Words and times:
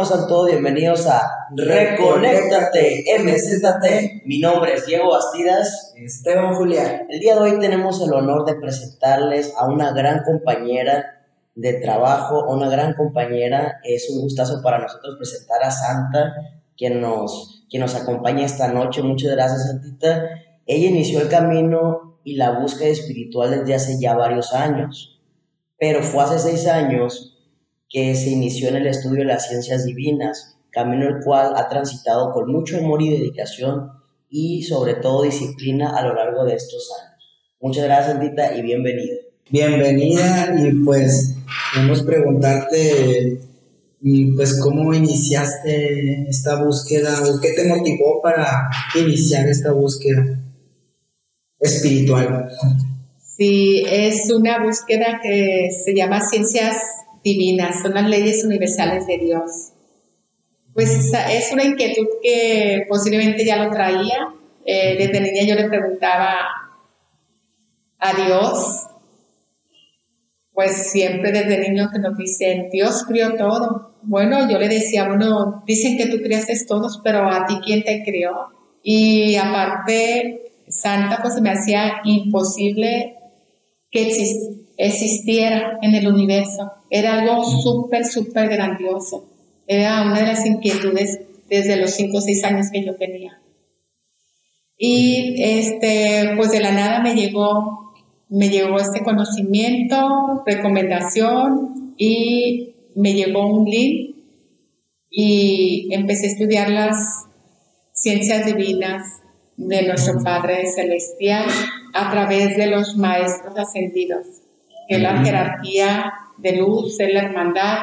¿cómo 0.00 0.14
están 0.14 0.28
todos? 0.28 0.46
Bienvenidos 0.50 1.06
a 1.08 1.20
Reconéctate 1.54 3.04
MZT. 3.22 4.24
Mi 4.24 4.38
nombre 4.40 4.72
es 4.72 4.86
Diego 4.86 5.10
Bastidas. 5.10 5.92
Esteban 5.94 6.54
Julián. 6.54 7.06
El 7.10 7.20
día 7.20 7.34
de 7.34 7.40
hoy 7.40 7.58
tenemos 7.58 8.00
el 8.00 8.14
honor 8.14 8.46
de 8.46 8.54
presentarles 8.54 9.52
a 9.58 9.66
una 9.66 9.92
gran 9.92 10.22
compañera 10.24 11.26
de 11.54 11.74
trabajo, 11.74 12.46
una 12.48 12.70
gran 12.70 12.94
compañera. 12.94 13.78
Es 13.84 14.08
un 14.08 14.22
gustazo 14.22 14.62
para 14.62 14.78
nosotros 14.78 15.16
presentar 15.18 15.62
a 15.62 15.70
Santa, 15.70 16.34
quien 16.78 17.02
nos, 17.02 17.66
quien 17.68 17.82
nos 17.82 17.94
acompaña 17.94 18.46
esta 18.46 18.72
noche. 18.72 19.02
Muchas 19.02 19.32
gracias, 19.32 19.66
Santita. 19.66 20.30
Ella 20.64 20.88
inició 20.88 21.20
el 21.20 21.28
camino 21.28 22.18
y 22.24 22.36
la 22.36 22.58
búsqueda 22.58 22.88
espiritual 22.88 23.50
desde 23.50 23.74
hace 23.74 24.00
ya 24.00 24.14
varios 24.14 24.54
años, 24.54 25.20
pero 25.78 26.02
fue 26.02 26.24
hace 26.24 26.38
seis 26.38 26.66
años 26.66 27.36
que 27.90 28.14
se 28.14 28.30
inició 28.30 28.68
en 28.68 28.76
el 28.76 28.86
estudio 28.86 29.18
de 29.18 29.24
las 29.24 29.48
ciencias 29.48 29.84
divinas, 29.84 30.56
camino 30.70 31.08
el 31.08 31.24
cual 31.24 31.54
ha 31.56 31.68
transitado 31.68 32.32
con 32.32 32.50
mucho 32.50 32.78
amor 32.78 33.02
y 33.02 33.10
dedicación 33.10 33.90
y 34.28 34.62
sobre 34.62 34.94
todo 34.94 35.24
disciplina 35.24 35.96
a 35.96 36.06
lo 36.06 36.14
largo 36.14 36.44
de 36.44 36.54
estos 36.54 36.88
años. 37.00 37.10
Muchas 37.60 37.84
gracias, 37.84 38.16
Andita, 38.16 38.56
y 38.56 38.62
bienvenida. 38.62 39.16
Bienvenida 39.50 40.54
y 40.56 40.72
pues 40.84 41.34
queremos 41.74 42.02
preguntarte 42.02 43.40
y 44.00 44.32
pues 44.36 44.60
cómo 44.60 44.94
iniciaste 44.94 46.28
esta 46.28 46.62
búsqueda 46.62 47.20
o 47.28 47.40
qué 47.40 47.52
te 47.54 47.64
motivó 47.64 48.22
para 48.22 48.70
iniciar 48.94 49.48
esta 49.48 49.72
búsqueda 49.72 50.40
espiritual. 51.58 52.48
Sí, 53.18 53.82
es 53.84 54.30
una 54.30 54.64
búsqueda 54.64 55.18
que 55.20 55.70
se 55.84 55.94
llama 55.94 56.20
ciencias 56.20 56.76
divinas, 57.22 57.82
son 57.82 57.94
las 57.94 58.08
leyes 58.08 58.44
universales 58.44 59.06
de 59.06 59.18
Dios. 59.18 59.72
Pues 60.74 61.12
es 61.12 61.52
una 61.52 61.64
inquietud 61.64 62.06
que 62.22 62.84
posiblemente 62.88 63.44
ya 63.44 63.62
lo 63.62 63.70
traía. 63.70 64.34
Eh, 64.64 64.96
desde 64.98 65.20
niña 65.20 65.42
yo 65.44 65.54
le 65.54 65.68
preguntaba 65.68 66.38
a 67.98 68.14
Dios, 68.14 68.86
pues 70.52 70.90
siempre 70.90 71.32
desde 71.32 71.58
niño 71.58 71.90
que 71.92 71.98
nos 71.98 72.16
dicen, 72.16 72.68
Dios 72.70 73.04
crió 73.06 73.36
todo. 73.36 73.94
Bueno, 74.02 74.50
yo 74.50 74.58
le 74.58 74.68
decía, 74.68 75.08
bueno, 75.08 75.62
dicen 75.66 75.98
que 75.98 76.06
tú 76.06 76.22
criaste 76.22 76.54
todos, 76.66 77.00
pero 77.02 77.28
a 77.28 77.46
ti 77.46 77.58
quién 77.64 77.82
te 77.82 78.02
crió. 78.04 78.48
Y 78.82 79.36
aparte, 79.36 80.52
Santa, 80.68 81.18
pues 81.20 81.34
se 81.34 81.40
me 81.40 81.50
hacía 81.50 82.00
imposible 82.04 83.16
que 83.90 84.12
existiera 84.76 85.78
en 85.82 85.94
el 85.94 86.06
universo. 86.06 86.72
Era 86.90 87.20
algo 87.20 87.44
súper, 87.44 88.04
súper 88.04 88.48
grandioso. 88.48 89.28
Era 89.66 90.02
una 90.02 90.20
de 90.20 90.26
las 90.26 90.46
inquietudes 90.46 91.20
desde 91.48 91.76
los 91.76 91.90
5 91.92 92.16
o 92.16 92.20
6 92.20 92.44
años 92.44 92.66
que 92.72 92.84
yo 92.84 92.96
tenía. 92.96 93.40
Y 94.78 95.42
este, 95.42 96.32
pues 96.36 96.50
de 96.52 96.60
la 96.60 96.72
nada 96.72 97.00
me 97.00 97.14
llegó, 97.14 97.92
me 98.28 98.48
llegó 98.48 98.78
este 98.78 99.02
conocimiento, 99.02 100.42
recomendación 100.46 101.94
y 101.98 102.74
me 102.94 103.12
llegó 103.12 103.46
un 103.46 103.68
link 103.68 104.16
y 105.10 105.88
empecé 105.92 106.26
a 106.26 106.30
estudiar 106.30 106.70
las 106.70 107.26
ciencias 107.92 108.46
divinas 108.46 109.19
de 109.60 109.86
nuestro 109.86 110.22
Padre 110.22 110.66
Celestial 110.72 111.44
a 111.92 112.10
través 112.10 112.56
de 112.56 112.66
los 112.66 112.96
maestros 112.96 113.56
ascendidos, 113.58 114.26
que 114.88 114.96
es 114.96 115.02
la 115.02 115.22
jerarquía 115.22 116.12
de 116.38 116.56
luz, 116.56 116.98
es 116.98 117.12
la 117.12 117.20
hermandad 117.20 117.78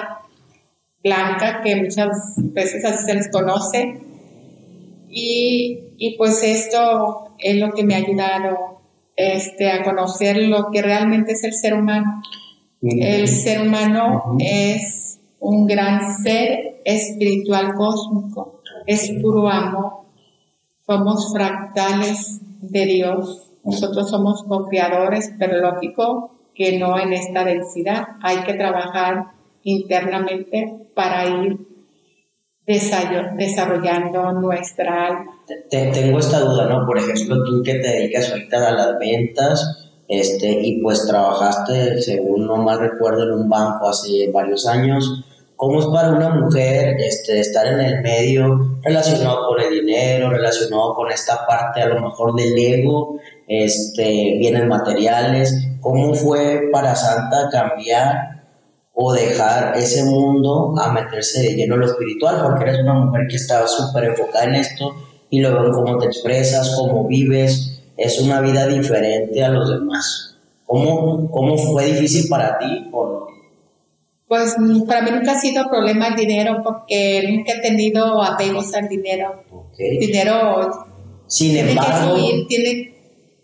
blanca, 1.03 1.61
que 1.63 1.75
muchas 1.75 2.09
veces 2.37 2.83
así 2.83 3.05
se 3.05 3.13
les 3.13 3.31
conoce. 3.31 3.99
Y, 5.09 5.79
y 5.97 6.17
pues 6.17 6.41
esto 6.43 7.35
es 7.37 7.57
lo 7.57 7.71
que 7.71 7.83
me 7.83 7.95
ha 7.95 7.99
ayudado 7.99 8.81
este, 9.15 9.71
a 9.71 9.83
conocer 9.83 10.37
lo 10.37 10.71
que 10.71 10.81
realmente 10.81 11.33
es 11.33 11.43
el 11.43 11.53
ser 11.53 11.75
humano. 11.75 12.21
El 12.81 13.27
ser 13.27 13.61
humano 13.61 14.35
es 14.39 15.19
un 15.39 15.67
gran 15.67 16.17
ser 16.23 16.81
espiritual 16.85 17.73
cósmico, 17.75 18.61
es 18.85 19.11
puro 19.21 19.47
amor. 19.47 20.06
Somos 20.87 21.33
fractales 21.33 22.39
de 22.61 22.85
Dios. 22.85 23.51
Nosotros 23.63 24.09
somos 24.09 24.43
co-creadores, 24.47 25.33
pero 25.37 25.59
lógico 25.59 26.31
que 26.55 26.79
no 26.79 26.97
en 26.97 27.13
esta 27.13 27.43
densidad. 27.43 28.07
Hay 28.21 28.37
que 28.37 28.53
trabajar 28.53 29.25
internamente 29.63 30.87
para 30.95 31.27
ir 31.27 31.57
desarrollando 32.65 34.31
nuestra 34.31 35.25
tengo 35.69 36.19
esta 36.19 36.39
duda, 36.39 36.67
¿no? 36.67 36.85
Por 36.85 36.97
ejemplo, 36.97 37.43
tú 37.43 37.61
que 37.63 37.75
te 37.75 37.87
dedicas 37.87 38.31
ahorita 38.31 38.67
a 38.67 38.71
las 38.73 38.99
ventas, 38.99 39.89
este, 40.07 40.51
y 40.61 40.81
pues 40.81 41.05
trabajaste, 41.05 42.01
según 42.01 42.47
no 42.47 42.57
mal 42.57 42.79
recuerdo, 42.79 43.23
en 43.23 43.31
un 43.31 43.49
banco 43.49 43.89
hace 43.89 44.29
varios 44.33 44.67
años. 44.67 45.23
¿Cómo 45.57 45.79
es 45.79 45.87
para 45.87 46.09
una 46.09 46.29
mujer 46.29 46.97
este, 46.99 47.39
estar 47.39 47.65
en 47.65 47.79
el 47.79 48.03
medio 48.03 48.77
relacionado 48.83 49.47
con 49.47 49.59
el 49.59 49.71
dinero, 49.71 50.29
relacionado 50.29 50.93
con 50.93 51.11
esta 51.11 51.47
parte 51.47 51.81
a 51.81 51.87
lo 51.87 51.99
mejor 51.99 52.35
del 52.35 52.55
ego, 52.55 53.17
este, 53.47 54.35
bienes 54.37 54.67
materiales? 54.67 55.51
¿Cómo 55.81 56.13
fue 56.13 56.69
para 56.71 56.93
Santa 56.93 57.49
cambiar 57.51 58.45
o 58.93 59.11
dejar 59.13 59.75
ese 59.75 60.03
mundo 60.03 60.75
a 60.77 60.91
meterse 60.91 61.41
de 61.41 61.55
lleno 61.55 61.73
en 61.73 61.81
lo 61.81 61.87
espiritual? 61.87 62.39
Porque 62.43 62.65
eres 62.65 62.81
una 62.81 62.93
mujer 62.93 63.21
que 63.27 63.37
estaba 63.37 63.67
súper 63.67 64.03
enfocada 64.03 64.45
en 64.45 64.55
esto 64.55 64.93
y 65.31 65.41
luego 65.41 65.71
cómo 65.71 65.97
te 65.97 66.05
expresas, 66.05 66.75
cómo 66.77 67.07
vives, 67.07 67.81
es 67.97 68.19
una 68.19 68.41
vida 68.41 68.67
diferente 68.67 69.43
a 69.43 69.49
los 69.49 69.71
demás. 69.71 70.35
¿Cómo, 70.67 71.31
cómo 71.31 71.57
fue 71.57 71.85
difícil 71.85 72.29
para 72.29 72.59
ti? 72.59 72.91
Pues 74.27 74.55
para 74.87 75.01
mí 75.03 75.11
nunca 75.11 75.31
ha 75.31 75.39
sido 75.39 75.69
problema 75.69 76.07
el 76.07 76.15
dinero 76.15 76.61
porque 76.63 77.23
nunca 77.29 77.53
he 77.53 77.61
tenido 77.61 78.21
apegos 78.21 78.73
al 78.73 78.89
dinero. 78.89 79.43
Dinero 79.77 80.69
Sin 81.27 81.55
embargo, 81.55 82.17
tiene 82.47 82.97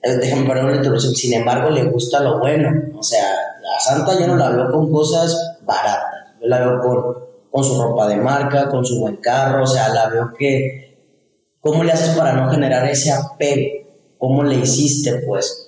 eh, 0.05 0.17
déjame 0.17 0.45
poner 0.45 0.65
una 0.65 0.75
introducción, 0.75 1.15
sin 1.15 1.33
embargo 1.33 1.69
le 1.69 1.85
gusta 1.85 2.19
lo 2.19 2.37
bueno, 2.39 2.69
o 2.97 3.01
sea, 3.01 3.23
a 3.23 3.79
Santa 3.79 4.19
yo 4.19 4.27
no 4.27 4.35
la 4.35 4.49
veo 4.49 4.69
con 4.69 4.91
cosas 4.91 5.55
baratas, 5.61 6.33
yo 6.41 6.47
la 6.47 6.59
veo 6.59 6.79
con, 6.81 7.15
con 7.49 7.63
su 7.63 7.81
ropa 7.81 8.09
de 8.09 8.17
marca, 8.17 8.67
con 8.67 8.85
su 8.85 8.99
buen 8.99 9.15
carro, 9.17 9.63
o 9.63 9.67
sea, 9.67 9.93
la 9.93 10.09
veo 10.09 10.33
que, 10.37 10.97
¿cómo 11.61 11.85
le 11.85 11.93
haces 11.93 12.17
para 12.17 12.33
no 12.33 12.51
generar 12.51 12.85
ese 12.89 13.13
apego? 13.13 13.87
¿Cómo 14.17 14.43
le 14.43 14.55
hiciste 14.55 15.23
pues? 15.25 15.62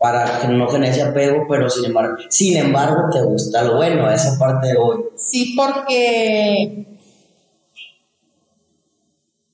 Para 0.00 0.40
que 0.40 0.48
no 0.48 0.66
genere 0.66 0.92
ese 0.92 1.02
apego, 1.02 1.44
pero 1.46 1.68
sin 1.68 1.84
embargo, 1.84 2.16
sin 2.30 2.56
embargo 2.56 3.10
te 3.12 3.20
gusta 3.22 3.62
lo 3.62 3.76
bueno, 3.76 4.10
esa 4.10 4.38
parte 4.38 4.68
de 4.68 4.76
hoy. 4.78 5.04
Sí, 5.14 5.54
porque 5.54 6.86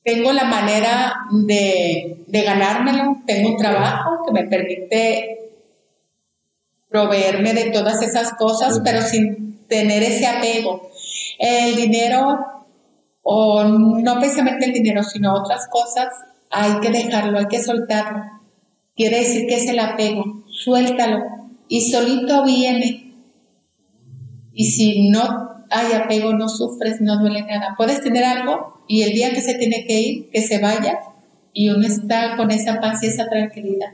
tengo 0.05 0.33
la 0.33 0.45
manera 0.45 1.15
de, 1.33 2.25
ganármelo, 2.29 3.23
tengo 3.27 3.51
un 3.51 3.57
trabajo 3.57 4.23
que 4.25 4.33
me 4.33 4.45
permite 4.45 5.51
proveerme 6.89 7.53
de 7.53 7.73
todas 7.73 8.01
esas 8.03 8.33
cosas, 8.35 8.81
pero 8.85 9.03
sin 9.03 9.67
tener 9.67 10.05
ese 10.05 10.29
apego. 10.29 10.89
El 11.41 11.75
dinero, 11.75 12.39
o 13.23 13.65
no 13.65 14.19
precisamente 14.21 14.67
el 14.67 14.73
dinero, 14.73 15.03
sino 15.03 15.35
otras 15.35 15.67
cosas, 15.67 16.07
hay 16.51 16.79
que 16.79 16.91
dejarlo, 16.91 17.41
hay 17.41 17.47
que 17.47 17.61
soltarlo. 17.61 18.23
Quiere 18.95 19.19
decir 19.19 19.49
que 19.49 19.57
es 19.57 19.69
el 19.69 19.81
apego, 19.81 20.36
suéltalo 20.57 21.25
y 21.69 21.91
solito 21.91 22.45
viene. 22.45 23.15
Y 24.53 24.65
si 24.65 25.11
no 25.11 25.67
hay 25.71 25.93
apego, 25.93 26.33
no 26.33 26.49
sufres, 26.49 27.01
no 27.01 27.19
duele 27.19 27.43
nada. 27.43 27.75
Puedes 27.77 28.01
tener 28.01 28.25
algo 28.25 28.83
y 28.89 29.03
el 29.03 29.13
día 29.13 29.31
que 29.31 29.41
se 29.41 29.55
tiene 29.55 29.85
que 29.87 30.01
ir, 30.01 30.31
que 30.31 30.43
se 30.43 30.59
vaya 30.59 30.99
y 31.53 31.71
uno 31.71 31.87
está 31.87 32.37
con 32.37 32.51
esa 32.51 32.81
paz 32.81 33.03
y 33.03 33.07
esa 33.07 33.29
tranquilidad. 33.29 33.93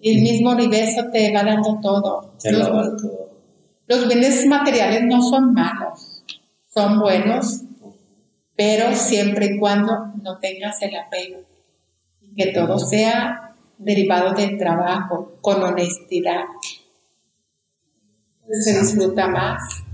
El 0.00 0.20
mismo 0.20 0.50
universo 0.50 1.10
te 1.12 1.32
va 1.32 1.42
dando 1.44 1.80
todo. 1.80 2.34
Los, 2.44 3.02
los 3.86 4.08
bienes 4.08 4.46
materiales 4.46 5.02
no 5.04 5.22
son 5.22 5.54
malos, 5.54 6.24
son 6.66 7.00
buenos, 7.00 7.62
pero 8.54 8.94
siempre 8.94 9.46
y 9.46 9.58
cuando 9.58 10.12
no 10.22 10.38
tengas 10.38 10.80
el 10.82 10.94
apego. 10.96 11.53
Que 12.36 12.52
todo 12.52 12.78
sea 12.78 13.56
derivado 13.78 14.34
del 14.34 14.58
trabajo, 14.58 15.32
con 15.40 15.62
honestidad. 15.62 16.44
Se 18.62 18.80
disfruta 18.80 19.28
más 19.28 19.84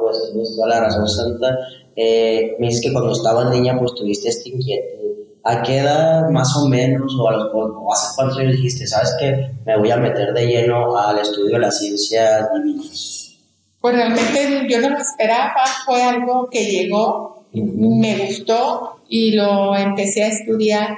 pues 0.00 0.30
tienes 0.32 0.54
toda 0.56 0.68
la 0.68 0.80
razón, 0.80 1.08
Santa. 1.08 1.58
Eh, 1.96 2.56
me 2.58 2.68
dices 2.68 2.82
que 2.82 2.92
cuando 2.92 3.12
estabas 3.12 3.50
niña, 3.50 3.78
pues 3.78 3.94
tuviste 3.94 4.28
este 4.28 4.50
inquietud. 4.50 5.10
¿A 5.44 5.62
qué 5.62 5.78
edad 5.78 6.28
más 6.28 6.54
o 6.56 6.68
menos, 6.68 7.16
o, 7.18 7.28
a 7.28 7.32
los, 7.32 7.50
o 7.54 7.92
hace 7.92 8.14
cuántos 8.14 8.38
años 8.38 8.52
dijiste, 8.52 8.86
sabes 8.86 9.14
que 9.18 9.50
me 9.64 9.78
voy 9.78 9.90
a 9.90 9.96
meter 9.96 10.34
de 10.34 10.46
lleno 10.46 10.96
al 10.96 11.18
estudio 11.18 11.54
de 11.54 11.60
las 11.60 11.78
ciencias 11.78 12.46
divinas? 12.52 13.38
Pues 13.80 13.94
realmente 13.94 14.66
yo 14.68 14.80
no 14.82 14.90
lo 14.90 14.98
esperaba, 14.98 15.64
fue 15.86 16.02
algo 16.02 16.48
que 16.50 16.66
llegó, 16.66 17.39
me 17.52 18.26
gustó 18.26 19.00
y 19.08 19.32
lo 19.32 19.76
empecé 19.76 20.24
a 20.24 20.28
estudiar. 20.28 20.96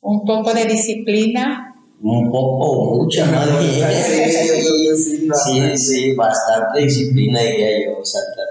Un 0.00 0.24
poco 0.24 0.54
de 0.54 0.64
disciplina. 0.64 1.74
Un 2.02 2.30
poco 2.30 2.96
mucha, 2.96 3.26
¿no? 3.26 3.60
Sí, 3.60 3.82
sí, 5.76 6.14
bastante 6.14 6.80
disciplina 6.80 7.42
diría 7.42 7.86
yo, 7.86 8.04
Santa. 8.04 8.42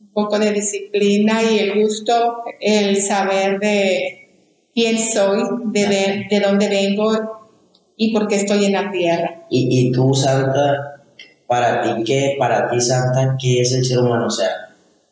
Un 0.00 0.12
poco 0.12 0.38
de 0.38 0.52
disciplina 0.52 1.42
y 1.42 1.58
el 1.58 1.80
gusto, 1.80 2.42
el 2.60 3.00
saber 3.00 3.58
de 3.58 4.28
quién 4.74 4.98
soy, 4.98 5.42
de, 5.72 6.26
de 6.28 6.40
dónde 6.40 6.68
vengo 6.68 7.48
y 7.96 8.12
por 8.12 8.28
qué 8.28 8.36
estoy 8.36 8.66
en 8.66 8.72
la 8.72 8.90
tierra. 8.90 9.46
Y, 9.48 9.88
y 9.88 9.92
tú, 9.92 10.12
Santa, 10.14 11.04
para 11.46 11.80
ti, 11.80 12.04
¿qué, 12.04 12.36
para 12.38 12.68
ti, 12.68 12.80
Santa, 12.80 13.36
qué 13.40 13.62
es 13.62 13.72
el 13.72 13.84
ser 13.84 14.00
humano? 14.00 14.26
O 14.26 14.30
sea, 14.30 14.50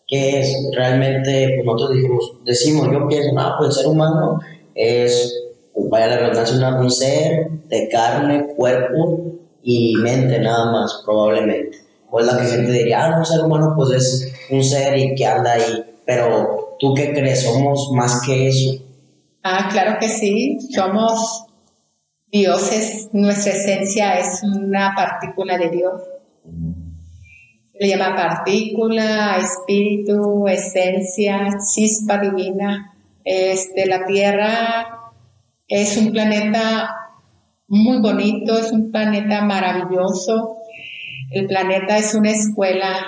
¿qué 0.06 0.40
es 0.40 0.56
realmente, 0.74 1.56
como 1.58 1.72
nosotros 1.72 1.96
dijimos, 1.96 2.32
decimos, 2.44 2.88
yo 2.92 3.08
pienso, 3.08 3.32
no, 3.32 3.54
pues 3.58 3.70
el 3.70 3.74
ser 3.74 3.86
humano 3.86 4.40
es, 4.74 5.34
vaya 5.74 6.08
la 6.08 6.16
redundancia, 6.18 6.76
un 6.78 6.90
ser 6.90 7.50
de 7.68 7.88
carne, 7.88 8.48
cuerpo 8.56 9.22
y 9.62 9.94
mente 9.96 10.38
nada 10.38 10.70
más, 10.72 11.02
probablemente. 11.04 11.78
O 12.10 12.20
es 12.20 12.26
la 12.26 12.36
que 12.36 12.44
gente 12.44 12.72
diría, 12.72 13.06
ah, 13.06 13.18
un 13.18 13.24
ser 13.24 13.40
humano 13.40 13.72
pues 13.76 13.90
es 13.90 14.32
un 14.50 14.62
ser 14.62 14.96
y 14.98 15.14
que 15.14 15.24
anda 15.24 15.52
ahí. 15.52 15.84
Pero, 16.04 16.76
¿tú 16.78 16.92
qué 16.94 17.12
crees? 17.12 17.42
¿Somos 17.42 17.90
más 17.92 18.20
que 18.26 18.48
eso? 18.48 18.82
Ah, 19.42 19.68
claro 19.72 19.98
que 19.98 20.08
sí, 20.08 20.58
somos 20.74 21.46
dioses, 22.30 23.08
nuestra 23.12 23.52
esencia 23.52 24.18
es 24.18 24.42
una 24.42 24.92
partícula 24.94 25.58
de 25.58 25.70
Dios. 25.70 26.00
Le 27.82 27.88
llama 27.88 28.14
partícula, 28.14 29.38
espíritu, 29.38 30.46
esencia, 30.46 31.48
chispa 31.58 32.18
divina. 32.18 32.94
Este, 33.24 33.86
la 33.86 34.06
Tierra 34.06 35.10
es 35.66 35.96
un 35.96 36.12
planeta 36.12 36.94
muy 37.66 38.00
bonito, 38.00 38.56
es 38.56 38.70
un 38.70 38.92
planeta 38.92 39.42
maravilloso. 39.42 40.58
El 41.32 41.48
planeta 41.48 41.98
es 41.98 42.14
una 42.14 42.30
escuela 42.30 43.04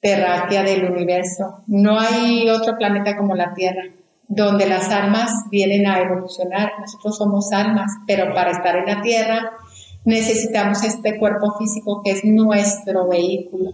terráquea 0.00 0.64
del 0.64 0.90
universo. 0.90 1.62
No 1.68 2.00
hay 2.00 2.50
otro 2.50 2.76
planeta 2.76 3.16
como 3.16 3.36
la 3.36 3.54
Tierra 3.54 3.84
donde 4.26 4.66
las 4.66 4.90
almas 4.90 5.30
vienen 5.52 5.86
a 5.86 6.00
evolucionar. 6.00 6.72
Nosotros 6.80 7.16
somos 7.16 7.52
almas, 7.52 7.92
pero 8.08 8.34
para 8.34 8.50
estar 8.50 8.74
en 8.74 8.86
la 8.86 9.02
Tierra 9.02 9.52
necesitamos 10.04 10.82
este 10.84 11.18
cuerpo 11.18 11.56
físico 11.58 12.02
que 12.04 12.12
es 12.12 12.24
nuestro 12.24 13.08
vehículo 13.08 13.72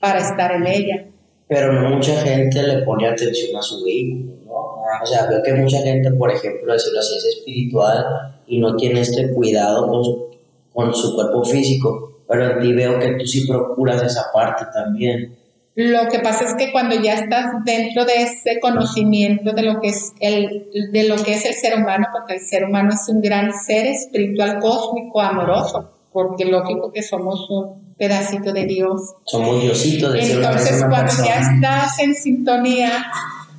para 0.00 0.20
estar 0.20 0.52
en 0.52 0.66
ella. 0.66 1.06
Pero 1.48 1.72
mucha 1.88 2.20
gente 2.20 2.62
le 2.62 2.82
pone 2.82 3.08
atención 3.08 3.56
a 3.56 3.62
su 3.62 3.82
vehículo, 3.84 4.34
¿no? 4.44 4.52
O 5.02 5.06
sea, 5.06 5.26
veo 5.26 5.42
que 5.42 5.54
mucha 5.54 5.78
gente, 5.78 6.12
por 6.12 6.30
ejemplo, 6.30 6.72
decirlo 6.72 7.00
así, 7.00 7.16
es 7.16 7.24
espiritual 7.38 8.42
y 8.46 8.58
no 8.60 8.76
tiene 8.76 9.00
este 9.00 9.32
cuidado 9.32 9.88
con 9.88 10.04
su, 10.04 10.30
con 10.72 10.94
su 10.94 11.14
cuerpo 11.14 11.42
físico, 11.44 12.22
pero 12.28 12.50
en 12.50 12.60
ti 12.60 12.72
veo 12.74 12.98
que 12.98 13.14
tú 13.14 13.26
sí 13.26 13.46
procuras 13.46 14.02
esa 14.02 14.26
parte 14.32 14.66
también. 14.72 15.36
Lo 15.78 16.08
que 16.08 16.18
pasa 16.18 16.44
es 16.44 16.54
que 16.54 16.72
cuando 16.72 17.00
ya 17.00 17.14
estás 17.14 17.64
dentro 17.64 18.04
de 18.04 18.22
ese 18.22 18.58
conocimiento 18.58 19.52
de 19.52 19.62
lo 19.62 19.80
que 19.80 19.90
es 19.90 20.12
el, 20.18 20.68
de 20.90 21.04
lo 21.04 21.14
que 21.22 21.34
es 21.34 21.44
el 21.44 21.54
ser 21.54 21.78
humano, 21.78 22.08
porque 22.10 22.34
el 22.34 22.40
ser 22.40 22.64
humano 22.64 22.90
es 22.92 23.08
un 23.08 23.20
gran 23.20 23.52
ser 23.52 23.86
espiritual, 23.86 24.58
cósmico, 24.58 25.20
amoroso, 25.20 25.88
porque 26.12 26.46
lógico 26.46 26.90
que 26.90 27.00
somos 27.04 27.48
un 27.48 27.94
pedacito 27.96 28.52
de 28.52 28.66
Dios. 28.66 29.14
Somos 29.24 29.62
diositos 29.62 30.14
de 30.14 30.32
Entonces, 30.32 30.84
cuando 30.90 31.12
ya 31.24 31.42
estás 31.42 31.96
en 32.00 32.16
sintonía, 32.16 32.90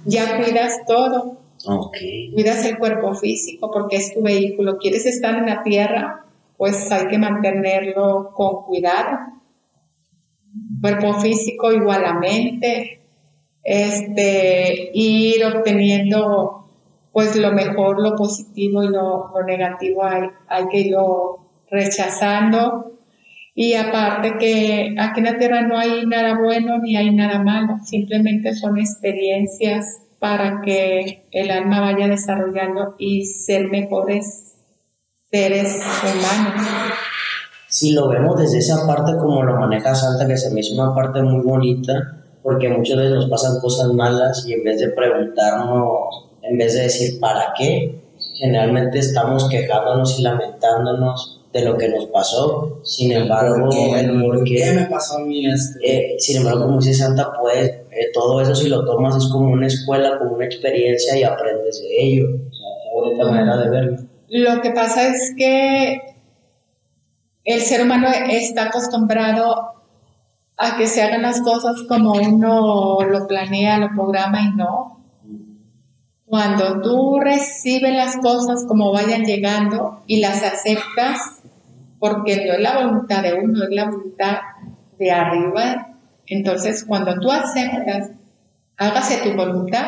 ya 0.04 0.44
cuidas 0.44 0.74
todo. 0.86 1.38
Okay. 1.65 2.33
Cuidas 2.33 2.65
el 2.65 2.77
cuerpo 2.77 3.15
físico 3.15 3.72
porque 3.72 3.95
es 3.95 4.13
tu 4.13 4.22
vehículo. 4.22 4.77
¿Quieres 4.77 5.06
estar 5.06 5.36
en 5.36 5.45
la 5.45 5.63
tierra? 5.63 6.25
Pues 6.57 6.92
hay 6.92 7.07
que 7.07 7.18
mantenerlo 7.18 8.31
con 8.36 8.63
cuidado 8.63 9.38
cuerpo 10.81 11.14
físico 11.16 11.72
igual 11.72 12.06
a 12.06 12.14
mente, 12.14 13.02
este, 13.64 14.92
ir 14.94 15.44
obteniendo 15.46 16.66
pues 17.12 17.36
lo 17.36 17.52
mejor, 17.52 18.02
lo 18.02 18.16
positivo 18.16 18.84
y 18.84 18.90
lo, 18.90 19.31
negativo 19.46 20.04
hay, 20.04 20.30
hay 20.48 20.68
que 20.70 20.80
irlo 20.80 21.40
rechazando. 21.70 22.94
Y 23.56 23.74
aparte 23.74 24.38
que 24.40 24.96
aquí 24.98 25.20
en 25.20 25.26
la 25.26 25.38
Tierra 25.38 25.62
no 25.62 25.78
hay 25.78 26.06
nada 26.06 26.40
bueno 26.40 26.78
ni 26.78 26.96
hay 26.96 27.14
nada 27.14 27.44
malo, 27.44 27.78
simplemente 27.84 28.54
son 28.54 28.78
experiencias 28.78 30.02
para 30.20 30.62
que 30.62 31.25
el 31.32 31.52
alma 31.52 31.82
vaya 31.82 32.08
desarrollando 32.08 32.96
y 32.98 33.25
ser 33.25 33.70
mejores 33.70 34.56
seres 35.32 35.82
humanos 36.04 36.66
si 37.69 37.94
lo 37.94 38.10
vemos 38.10 38.36
desde 38.38 38.57
esa 38.57 38.86
parte 38.86 39.16
como 39.18 39.44
lo 39.44 39.56
maneja 39.56 39.94
Santa, 39.94 40.27
que 40.27 40.36
se 40.36 40.51
me 40.51 40.60
hizo 40.60 40.74
una 40.74 40.94
parte 40.94 41.21
muy 41.21 41.44
bonita, 41.44 42.18
porque 42.42 42.68
muchas 42.68 42.98
veces 42.98 43.13
nos 43.13 43.30
pasan 43.30 43.60
cosas 43.62 43.89
malas 43.94 44.45
y 44.48 44.54
en 44.54 44.63
vez 44.63 44.80
de 44.80 44.89
preguntarnos, 44.89 46.30
en 46.42 46.57
vez 46.57 46.74
de 46.74 46.81
decir 46.83 47.19
para 47.19 47.54
qué, 47.56 48.01
generalmente 48.33 49.00
estamos 49.00 49.48
quejándonos 49.50 50.19
y 50.19 50.24
lamentándonos 50.24 51.42
de 51.54 51.66
lo 51.66 51.77
que 51.77 51.89
nos 51.89 52.07
pasó. 52.07 52.80
Sin 52.83 53.12
embargo, 53.12 53.69
el 53.95 54.22
por 54.22 54.44
qué 54.44 54.72
me 54.74 54.86
pasó 54.86 55.18
a 55.18 55.19
mí 55.19 55.45
esto. 55.45 55.80
Eh, 55.83 56.15
sin 56.18 56.38
embargo, 56.38 56.65
como 56.65 56.80
dice 56.80 56.94
Santa, 56.94 57.31
pues 57.39 57.68
eh, 57.68 58.12
todo 58.13 58.42
eso 58.42 58.56
si 58.56 58.69
lo 58.69 58.83
tomas 58.86 59.15
es 59.15 59.30
como 59.31 59.51
una 59.51 59.68
escuela, 59.68 60.18
como 60.18 60.33
una 60.33 60.45
experiencia 60.45 61.18
y 61.18 61.24
aprendes 61.24 61.81
de 61.81 62.04
ello. 62.04 62.25
O 62.30 62.54
sea, 62.54 62.68
qué 62.83 62.95
bonita 62.95 63.25
manera 63.25 63.58
de 63.58 63.70
verlo. 63.70 63.98
Lo 64.29 64.62
que 64.62 64.72
pasa 64.72 65.08
es 65.08 65.34
que 65.38 66.19
el 67.46 67.62
ser 67.62 67.84
humano 67.84 68.08
está 68.29 68.65
acostumbrado 68.65 69.74
a 70.58 70.77
que 70.77 70.88
se 70.88 71.01
hagan 71.01 71.22
las 71.22 71.41
cosas 71.41 71.84
como 71.88 72.13
uno 72.13 73.00
lo 73.01 73.27
planea, 73.27 73.77
lo 73.77 73.89
programa 73.96 74.41
y 74.41 74.55
no. 74.55 75.00
Cuando 76.25 76.81
tú 76.81 77.19
recibes 77.19 77.93
las 77.93 78.17
cosas 78.17 78.65
como 78.67 78.91
vayan 78.91 79.24
llegando 79.24 80.03
y 80.05 80.19
las 80.19 80.43
aceptas, 80.43 81.39
porque 81.98 82.46
no 82.46 82.53
es 82.53 82.60
la 82.60 82.84
voluntad 82.84 83.24
de 83.24 83.34
uno, 83.34 83.63
es 83.63 83.69
la 83.72 83.86
voluntad 83.86 84.38
de 85.00 85.12
arriba, 85.12 85.96
entonces 86.27 86.84
cuando 86.86 87.19
tú 87.19 87.31
aceptas, 87.31 88.12
hágase 88.77 89.17
tu 89.24 89.36
voluntad, 89.36 89.88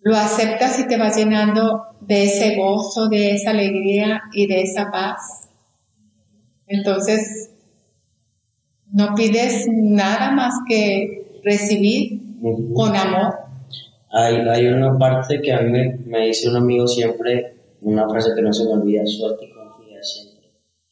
lo 0.00 0.16
aceptas 0.16 0.78
y 0.78 0.88
te 0.88 0.96
vas 0.96 1.16
llenando 1.16 1.84
de 2.00 2.24
ese 2.24 2.56
gozo, 2.56 3.08
de 3.08 3.34
esa 3.34 3.50
alegría 3.50 4.22
y 4.32 4.46
de 4.46 4.62
esa 4.62 4.90
paz 4.90 5.49
entonces, 6.70 7.50
no 8.92 9.14
pides 9.16 9.66
nada 9.68 10.30
más 10.30 10.54
que 10.68 11.40
recibir 11.44 12.20
con 12.74 12.94
amor. 12.96 13.34
Hay, 14.12 14.36
hay 14.36 14.66
una 14.66 14.96
parte 14.96 15.40
que 15.40 15.52
a 15.52 15.60
mí 15.60 15.72
me, 16.06 16.26
dice 16.26 16.48
un 16.48 16.56
amigo 16.56 16.86
siempre, 16.86 17.56
una 17.80 18.08
frase 18.08 18.30
que 18.34 18.42
no 18.42 18.52
se 18.52 18.64
me 18.64 18.72
olvida, 18.72 19.04
suelta 19.04 19.44
y 19.44 19.50
confía 19.50 20.02
siempre. 20.02 20.48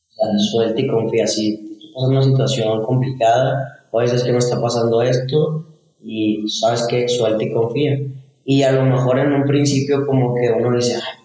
O 0.09 0.13
sea, 0.13 0.39
suelta 0.39 0.81
y 0.81 0.87
confía. 0.89 1.27
Si 1.27 1.55
estás 1.55 1.93
pasando 1.95 2.19
una 2.19 2.23
situación 2.23 2.83
complicada, 2.85 3.87
o 3.93 3.99
veces 3.99 4.25
que 4.25 4.33
me 4.33 4.39
está 4.39 4.61
pasando 4.61 5.01
esto, 5.03 5.65
y 6.03 6.49
sabes 6.49 6.87
que 6.89 7.09
suelta 7.09 7.45
y 7.45 7.53
confía. 7.53 8.01
Y 8.45 8.63
a 8.63 8.73
lo 8.73 8.85
mejor 8.85 9.19
en 9.21 9.33
un 9.33 9.45
principio 9.45 10.07
como 10.07 10.35
que 10.35 10.51
uno 10.51 10.77
dice, 10.77 10.95
ay, 10.95 11.18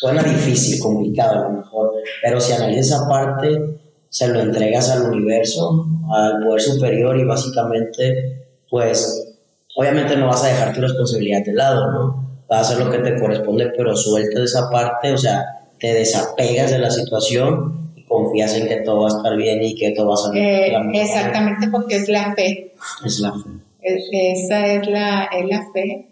Suena 0.00 0.22
difícil, 0.22 0.78
complicado 0.78 1.40
a 1.40 1.48
lo 1.48 1.58
mejor, 1.58 1.92
pero 2.22 2.40
si 2.40 2.52
analizas 2.52 2.86
esa 2.86 3.08
parte, 3.08 3.80
se 4.08 4.28
lo 4.28 4.38
entregas 4.38 4.90
al 4.90 5.10
universo, 5.10 5.86
al 6.14 6.44
poder 6.44 6.60
superior 6.60 7.18
y 7.18 7.24
básicamente, 7.24 8.46
pues, 8.70 9.34
obviamente 9.74 10.16
no 10.16 10.28
vas 10.28 10.44
a 10.44 10.48
dejar 10.50 10.72
tu 10.72 10.82
responsabilidad 10.82 11.44
de 11.44 11.52
lado, 11.52 11.90
¿no? 11.90 12.28
Vas 12.48 12.58
a 12.58 12.74
hacer 12.74 12.86
lo 12.86 12.92
que 12.92 12.98
te 12.98 13.18
corresponde, 13.18 13.72
pero 13.76 13.96
sueltas 13.96 14.44
esa 14.44 14.70
parte, 14.70 15.12
o 15.12 15.18
sea, 15.18 15.44
te 15.80 15.92
desapegas 15.92 16.70
de 16.70 16.78
la 16.78 16.92
situación 16.92 17.92
y 17.96 18.04
confías 18.04 18.54
en 18.54 18.68
que 18.68 18.76
todo 18.82 19.00
va 19.00 19.06
a 19.06 19.16
estar 19.16 19.36
bien 19.36 19.60
y 19.64 19.74
que 19.74 19.90
todo 19.96 20.10
va 20.10 20.14
a 20.14 20.16
salir 20.16 20.44
eh, 20.44 20.76
Exactamente, 20.94 21.66
porque 21.72 21.96
es 21.96 22.08
la 22.08 22.36
fe. 22.36 22.72
Es 23.04 23.18
la 23.18 23.32
fe. 23.32 23.50
esa 23.82 24.64
es 24.64 24.88
la, 24.88 25.24
es 25.24 25.44
la 25.48 25.66
fe. 25.72 26.07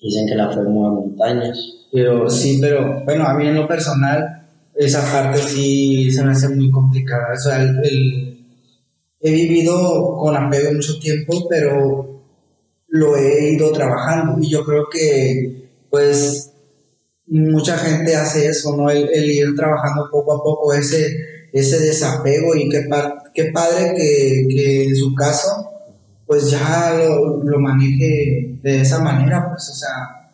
Dicen 0.00 0.26
que 0.26 0.34
la 0.34 0.50
fe 0.50 0.62
mueve 0.62 0.96
montañas. 0.96 1.58
Pero 1.92 2.28
sí, 2.30 2.58
pero 2.60 3.04
bueno, 3.04 3.26
a 3.26 3.34
mí 3.34 3.46
en 3.46 3.56
lo 3.56 3.68
personal, 3.68 4.46
esa 4.74 5.00
parte 5.12 5.38
sí 5.38 6.10
se 6.10 6.24
me 6.24 6.32
hace 6.32 6.48
muy 6.48 6.70
complicada. 6.70 7.34
O 7.34 7.38
sea, 7.38 7.62
el, 7.62 8.38
he 9.20 9.30
vivido 9.32 10.16
con 10.16 10.36
apego 10.36 10.72
mucho 10.72 10.98
tiempo, 10.98 11.46
pero 11.48 12.22
lo 12.88 13.16
he 13.16 13.52
ido 13.52 13.72
trabajando 13.72 14.38
y 14.40 14.50
yo 14.50 14.64
creo 14.64 14.86
que 14.90 15.70
pues 15.90 16.52
mucha 17.26 17.76
gente 17.76 18.16
hace 18.16 18.46
eso, 18.46 18.76
¿no? 18.76 18.90
El, 18.90 19.08
ir 19.30 19.54
trabajando 19.54 20.08
poco 20.10 20.34
a 20.34 20.42
poco 20.42 20.72
ese, 20.72 21.48
ese 21.52 21.78
desapego 21.78 22.56
y 22.56 22.68
qué, 22.68 22.88
qué 23.34 23.44
padre 23.52 23.94
que, 23.96 24.46
que 24.48 24.84
en 24.84 24.96
su 24.96 25.14
caso 25.14 25.69
pues 26.30 26.48
ya 26.48 26.94
lo, 26.96 27.42
lo 27.42 27.58
maneje 27.58 28.56
de 28.62 28.82
esa 28.82 29.02
manera, 29.02 29.48
pues, 29.48 29.68
o 29.68 29.74
sea, 29.74 30.30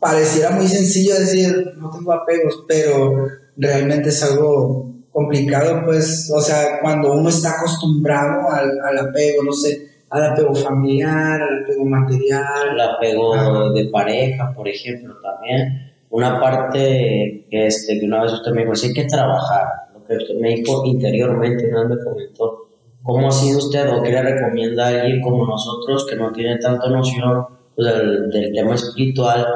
pareciera 0.00 0.52
muy 0.52 0.66
sencillo 0.66 1.18
decir, 1.18 1.74
no 1.76 1.90
tengo 1.90 2.14
apegos, 2.14 2.64
pero 2.66 3.26
realmente 3.58 4.08
es 4.08 4.22
algo 4.22 4.90
complicado, 5.12 5.82
pues, 5.84 6.32
o 6.34 6.40
sea, 6.40 6.80
cuando 6.80 7.12
uno 7.12 7.28
está 7.28 7.58
acostumbrado 7.58 8.50
al, 8.50 8.80
al 8.80 9.08
apego, 9.10 9.42
no 9.42 9.52
sé, 9.52 9.86
al 10.08 10.32
apego 10.32 10.54
familiar, 10.54 11.42
al 11.42 11.64
apego 11.64 11.84
material. 11.84 12.68
El 12.72 12.80
apego 12.80 13.70
de 13.70 13.84
pareja, 13.90 14.50
por 14.56 14.66
ejemplo, 14.66 15.14
también. 15.20 15.92
Una 16.08 16.40
parte 16.40 17.44
este, 17.50 18.00
que 18.00 18.06
una 18.06 18.22
vez 18.22 18.32
usted 18.32 18.52
me 18.52 18.62
dijo, 18.62 18.74
sí 18.74 18.86
hay 18.86 18.94
que 18.94 19.04
trabajar, 19.04 19.66
lo 19.92 20.06
que 20.06 20.16
usted 20.16 20.36
me 20.40 20.54
dijo 20.54 20.86
interiormente, 20.86 21.68
una 21.68 21.82
vez 21.82 21.98
me 21.98 22.04
comentó, 22.04 22.63
¿Cómo 23.04 23.28
ha 23.28 23.32
sido 23.32 23.58
usted 23.58 23.86
o 23.90 24.02
qué 24.02 24.10
le 24.10 24.22
recomienda 24.22 24.86
a 24.86 24.88
alguien 24.88 25.20
como 25.20 25.46
nosotros 25.46 26.06
que 26.08 26.16
no 26.16 26.32
tiene 26.32 26.56
tanta 26.56 26.88
noción 26.88 27.46
pues, 27.76 27.94
del, 27.94 28.50
tema 28.54 28.74
espiritual? 28.74 29.46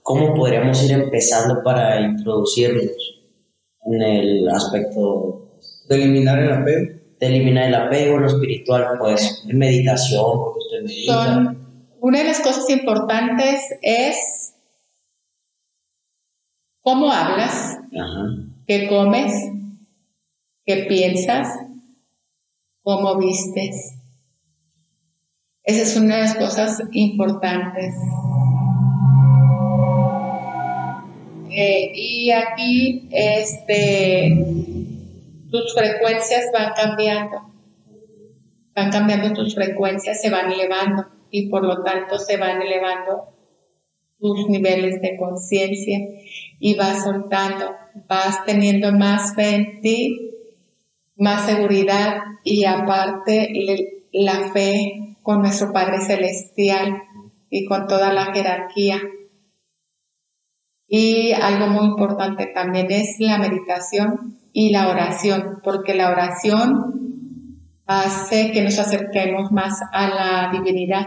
¿Cómo 0.00 0.32
podríamos 0.32 0.82
ir 0.82 0.92
empezando 0.92 1.62
para 1.62 2.00
introducirnos 2.00 2.86
en 3.84 4.00
el 4.00 4.48
aspecto 4.48 5.58
de 5.86 5.96
eliminar 5.96 6.38
el 6.38 6.52
apego? 6.52 6.92
De 7.20 7.26
eliminar 7.26 7.68
el 7.68 7.74
apego, 7.74 8.18
lo 8.18 8.26
espiritual, 8.26 8.96
pues 8.98 9.44
meditación, 9.48 10.38
porque 10.38 10.60
usted 10.60 10.82
medita. 10.84 11.54
una 12.00 12.18
de 12.18 12.24
las 12.24 12.40
cosas 12.40 12.70
importantes 12.70 13.60
es 13.82 14.54
cómo 16.80 17.12
hablas, 17.12 17.80
qué 18.66 18.88
comes, 18.88 19.34
qué 20.64 20.86
piensas, 20.88 21.48
cómo 22.84 23.16
vistes. 23.18 23.94
Esa 25.64 25.82
es 25.82 25.96
una 25.96 26.16
de 26.16 26.22
las 26.22 26.36
cosas 26.36 26.82
importantes. 26.92 27.94
Eh, 31.50 31.92
y 31.94 32.30
aquí, 32.30 33.08
este, 33.10 34.36
tus 35.50 35.74
frecuencias 35.74 36.50
van 36.52 36.72
cambiando. 36.76 37.38
Van 38.74 38.90
cambiando 38.90 39.32
tus 39.32 39.54
frecuencias, 39.54 40.20
se 40.20 40.28
van 40.28 40.52
elevando 40.52 41.06
y 41.30 41.48
por 41.48 41.64
lo 41.64 41.82
tanto 41.82 42.18
se 42.18 42.36
van 42.36 42.60
elevando 42.60 43.34
tus 44.18 44.48
niveles 44.48 45.00
de 45.00 45.16
conciencia 45.16 45.98
y 46.58 46.74
vas 46.74 47.04
soltando, 47.04 47.76
vas 48.08 48.44
teniendo 48.44 48.92
más 48.92 49.34
fe 49.34 49.54
en 49.54 49.80
ti 49.80 50.23
más 51.16 51.46
seguridad 51.46 52.22
y 52.42 52.64
aparte 52.64 53.52
la 54.12 54.52
fe 54.52 55.16
con 55.22 55.40
nuestro 55.40 55.72
Padre 55.72 56.00
Celestial 56.00 57.02
y 57.50 57.66
con 57.66 57.86
toda 57.86 58.12
la 58.12 58.32
jerarquía. 58.32 59.00
Y 60.86 61.32
algo 61.32 61.68
muy 61.68 61.86
importante 61.86 62.46
también 62.54 62.90
es 62.90 63.16
la 63.18 63.38
meditación 63.38 64.38
y 64.52 64.70
la 64.70 64.88
oración, 64.88 65.60
porque 65.64 65.94
la 65.94 66.10
oración 66.10 66.94
hace 67.86 68.52
que 68.52 68.62
nos 68.62 68.78
acerquemos 68.78 69.50
más 69.50 69.80
a 69.92 70.08
la 70.08 70.50
divinidad. 70.52 71.06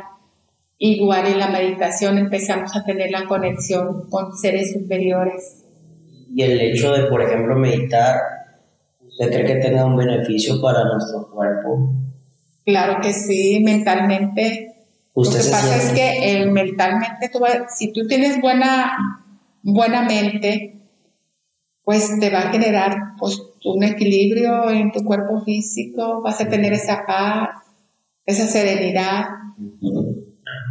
Igual 0.80 1.28
en 1.28 1.40
la 1.40 1.50
meditación 1.50 2.18
empezamos 2.18 2.76
a 2.76 2.84
tener 2.84 3.12
la 3.12 3.26
conexión 3.26 4.10
con 4.10 4.36
seres 4.36 4.74
superiores. 4.74 5.66
Y 6.36 6.44
el 6.44 6.60
hecho 6.60 6.92
de, 6.92 7.06
por 7.06 7.22
ejemplo, 7.22 7.56
meditar 7.58 8.16
¿Usted 9.20 9.32
cree 9.32 9.46
que 9.46 9.56
tenga 9.56 9.84
un 9.84 9.96
beneficio 9.96 10.62
para 10.62 10.84
nuestro 10.84 11.28
cuerpo? 11.32 11.92
Claro 12.64 13.00
que 13.02 13.14
sí, 13.14 13.60
mentalmente. 13.64 14.76
Lo 15.16 15.24
que 15.24 15.38
pasa 15.38 15.76
es 15.76 15.92
que 15.94 16.34
el, 16.34 16.52
mentalmente, 16.52 17.32
si 17.76 17.92
tú 17.92 18.06
tienes 18.06 18.40
buena, 18.40 18.96
buena 19.64 20.04
mente, 20.04 20.80
pues 21.84 22.20
te 22.20 22.30
va 22.30 22.42
a 22.42 22.52
generar 22.52 23.16
pues, 23.18 23.42
un 23.66 23.84
equilibrio 23.84 24.70
en 24.70 24.92
tu 24.92 25.04
cuerpo 25.04 25.42
físico, 25.42 26.22
vas 26.22 26.40
a 26.40 26.48
tener 26.48 26.74
esa 26.74 27.04
paz, 27.08 27.50
esa 28.24 28.46
serenidad. 28.46 29.26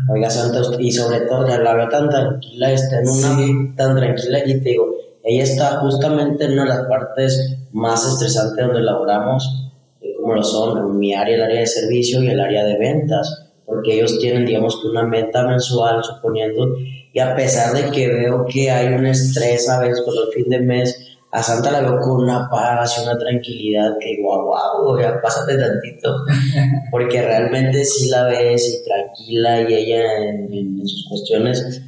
Oiga, 0.09 0.31
Santos, 0.31 0.77
y 0.79 0.93
sobre 0.93 1.23
todo, 1.23 1.45
la 1.45 1.75
veo 1.75 1.89
tan 1.89 2.09
tranquila, 2.09 2.71
está 2.71 3.01
en 3.01 3.09
una 3.09 3.75
tan 3.75 3.97
tranquila 3.97 4.39
y 4.47 4.61
te 4.61 4.69
digo, 4.69 4.95
ella 5.27 5.43
está 5.43 5.81
justamente 5.81 6.45
en 6.45 6.53
una 6.53 6.63
de 6.63 6.69
las 6.69 6.87
partes 6.87 7.59
más 7.73 8.07
estresantes 8.07 8.65
donde 8.65 8.81
laboramos, 8.81 9.73
eh, 10.01 10.15
como 10.21 10.35
lo 10.35 10.43
son 10.45 10.99
mi 10.99 11.15
área, 11.15 11.35
el 11.35 11.43
área 11.43 11.61
de 11.61 11.67
servicio 11.67 12.23
y 12.23 12.29
el 12.29 12.39
área 12.39 12.65
de 12.65 12.79
ventas, 12.79 13.51
porque 13.67 13.95
ellos 13.95 14.21
tienen, 14.21 14.47
digamos 14.47 14.81
que 14.81 14.87
una 14.87 15.03
meta 15.03 15.45
mensual, 15.45 16.05
suponiendo, 16.05 16.77
y 17.13 17.19
a 17.19 17.35
pesar 17.35 17.75
de 17.75 17.91
que 17.91 18.07
veo 18.07 18.47
que 18.47 18.71
hay 18.71 18.95
un 18.95 19.05
estrés 19.05 19.69
a 19.69 19.81
veces 19.81 20.01
por 20.03 20.15
el 20.15 20.33
fin 20.33 20.49
de 20.49 20.61
mes, 20.61 20.97
a 21.33 21.43
Santa 21.43 21.73
la 21.73 21.81
veo 21.81 21.99
con 21.99 22.23
una 22.23 22.49
paz 22.49 22.97
y 22.97 23.03
una 23.03 23.19
tranquilidad 23.19 23.99
que 23.99 24.23
guau, 24.23 24.45
guau, 24.45 25.01
ya 25.01 25.21
pásate 25.21 25.59
tantito, 25.59 26.25
porque 26.93 27.21
realmente 27.21 27.85
sí 27.85 28.11
la 28.11 28.29
ves 28.29 28.81
y 28.81 28.89
tranquila 28.89 29.69
y 29.69 29.75
ella 29.75 30.19
en, 30.29 30.55
en 30.55 30.87
sus 30.87 31.09
cuestiones 31.09 31.83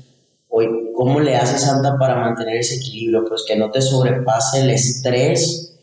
¿cómo 0.99 1.21
le 1.21 1.37
hace 1.37 1.59
Santa 1.59 1.97
para 1.97 2.17
mantener 2.17 2.57
ese 2.57 2.75
equilibrio? 2.75 3.25
Pues 3.25 3.45
que 3.47 3.55
no 3.55 3.71
te 3.71 3.81
sobrepase 3.81 4.63
el 4.63 4.71
estrés 4.71 5.79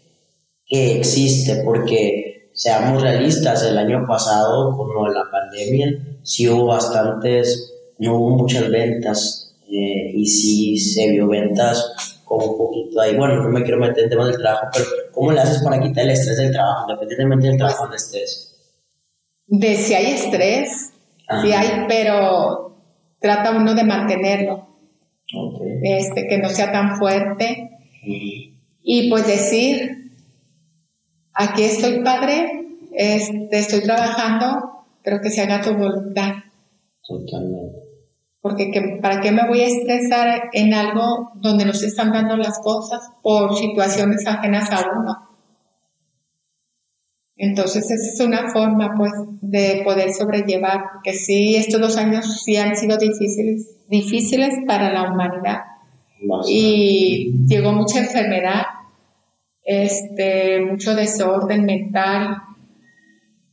que 0.65 0.97
existe, 0.97 1.61
porque 1.63 2.49
seamos 2.53 3.01
realistas, 3.01 3.63
el 3.63 3.77
año 3.77 4.05
pasado, 4.05 4.75
con 4.75 5.13
la 5.13 5.23
pandemia, 5.31 6.19
sí 6.21 6.49
hubo 6.49 6.65
bastantes, 6.65 7.71
no 7.97 8.17
hubo 8.17 8.31
muchas 8.31 8.69
ventas, 8.69 9.55
eh, 9.69 10.11
y 10.13 10.25
sí 10.25 10.77
se 10.77 11.11
vio 11.11 11.29
ventas 11.29 12.19
como 12.25 12.47
un 12.47 12.57
poquito 12.57 12.99
ahí. 12.99 13.15
Bueno, 13.15 13.41
no 13.41 13.49
me 13.49 13.63
quiero 13.63 13.79
meter 13.79 14.03
en 14.03 14.09
temas 14.09 14.27
del 14.27 14.37
trabajo, 14.37 14.67
pero 14.73 14.85
¿cómo 15.13 15.31
le 15.31 15.39
haces 15.39 15.63
para 15.63 15.79
quitar 15.79 16.03
el 16.03 16.11
estrés 16.11 16.39
del 16.39 16.51
trabajo, 16.51 16.87
independientemente 16.89 17.47
del 17.47 17.57
trabajo 17.57 17.83
donde 17.83 17.95
estés? 17.95 18.53
De 19.47 19.77
si 19.77 19.93
hay 19.93 20.07
estrés, 20.07 20.91
sí 21.41 21.53
hay, 21.53 21.85
pero 21.87 22.75
trata 23.21 23.51
uno 23.51 23.73
de 23.73 23.83
mantenerlo, 23.85 24.74
este, 25.83 26.27
que 26.27 26.37
no 26.37 26.49
sea 26.49 26.71
tan 26.71 26.97
fuerte. 26.97 27.71
Y 28.83 29.09
pues 29.09 29.27
decir, 29.27 30.11
aquí 31.33 31.63
estoy 31.63 32.03
padre, 32.03 32.65
este, 32.93 33.59
estoy 33.59 33.81
trabajando, 33.81 34.85
pero 35.03 35.19
que 35.21 35.29
se 35.29 35.41
haga 35.41 35.61
tu 35.61 35.73
voluntad. 35.73 36.33
Totalmente. 37.07 37.79
Porque 38.41 38.71
¿para 39.01 39.21
qué 39.21 39.31
me 39.31 39.47
voy 39.47 39.61
a 39.61 39.67
estresar 39.67 40.49
en 40.53 40.73
algo 40.75 41.31
donde 41.35 41.65
nos 41.65 41.81
están 41.81 42.11
dando 42.11 42.37
las 42.37 42.59
cosas 42.59 43.01
por 43.23 43.55
situaciones 43.55 44.27
ajenas 44.27 44.69
a 44.71 44.91
uno? 44.95 45.24
Entonces, 47.37 47.91
esa 47.91 48.13
es 48.13 48.19
una 48.21 48.49
forma, 48.49 48.95
pues, 48.95 49.11
de 49.41 49.81
poder 49.83 50.13
sobrellevar, 50.13 50.85
porque 50.93 51.13
sí, 51.13 51.55
estos 51.55 51.81
dos 51.81 51.97
años 51.97 52.43
sí 52.43 52.55
han 52.55 52.75
sido 52.77 52.97
difíciles, 52.97 53.77
difíciles 53.89 54.55
para 54.65 54.91
la 54.93 55.11
humanidad. 55.11 55.59
Y 56.47 57.33
llegó 57.47 57.73
mucha 57.73 57.99
enfermedad, 57.99 58.63
este, 59.63 60.61
mucho 60.61 60.95
desorden 60.95 61.65
mental. 61.65 62.37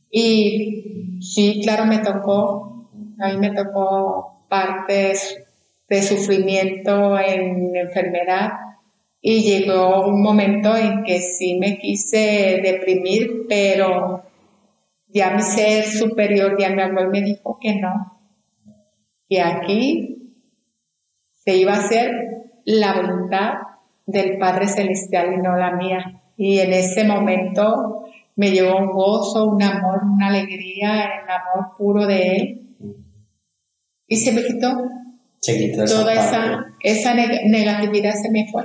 Y 0.09 1.19
sí, 1.19 1.59
claro, 1.61 1.85
me 1.85 1.99
tocó, 1.99 2.87
a 3.19 3.29
mí 3.29 3.37
me 3.37 3.51
tocó 3.51 4.45
partes 4.47 5.43
de 5.89 6.01
sufrimiento 6.01 7.19
en 7.19 7.75
enfermedad, 7.75 8.51
y 9.25 9.41
llegó 9.41 10.05
un 10.05 10.21
momento 10.21 10.75
en 10.75 11.05
que 11.05 11.21
sí 11.21 11.57
me 11.57 11.79
quise 11.79 12.59
deprimir, 12.61 13.45
pero 13.47 14.21
ya 15.07 15.31
mi 15.31 15.41
ser 15.41 15.85
superior 15.85 16.57
ya 16.59 16.71
me 16.71 16.83
habló 16.83 17.05
y 17.05 17.07
me 17.07 17.21
dijo 17.21 17.57
que 17.57 17.75
no, 17.75 18.19
que 19.29 19.41
aquí 19.41 20.35
se 21.31 21.55
iba 21.55 21.71
a 21.71 21.77
hacer 21.77 22.11
la 22.65 22.95
voluntad 22.95 23.53
del 24.05 24.37
Padre 24.37 24.67
Celestial 24.67 25.35
y 25.35 25.37
no 25.37 25.55
la 25.55 25.71
mía. 25.71 26.21
Y 26.35 26.59
en 26.59 26.73
ese 26.73 27.05
momento 27.05 28.03
me 28.35 28.51
llegó 28.51 28.77
un 28.77 28.91
gozo, 28.91 29.45
un 29.45 29.63
amor, 29.63 30.01
una 30.03 30.27
alegría, 30.27 31.05
el 31.05 31.29
amor 31.29 31.77
puro 31.77 32.05
de 32.05 32.35
Él. 32.35 32.75
Y 34.05 34.17
se 34.17 34.33
me 34.33 34.43
quitó. 34.43 34.67
Toda 35.87 36.13
esa, 36.13 36.65
esa 36.81 37.13
negatividad 37.13 38.15
se 38.15 38.29
me 38.29 38.47
fue 38.51 38.63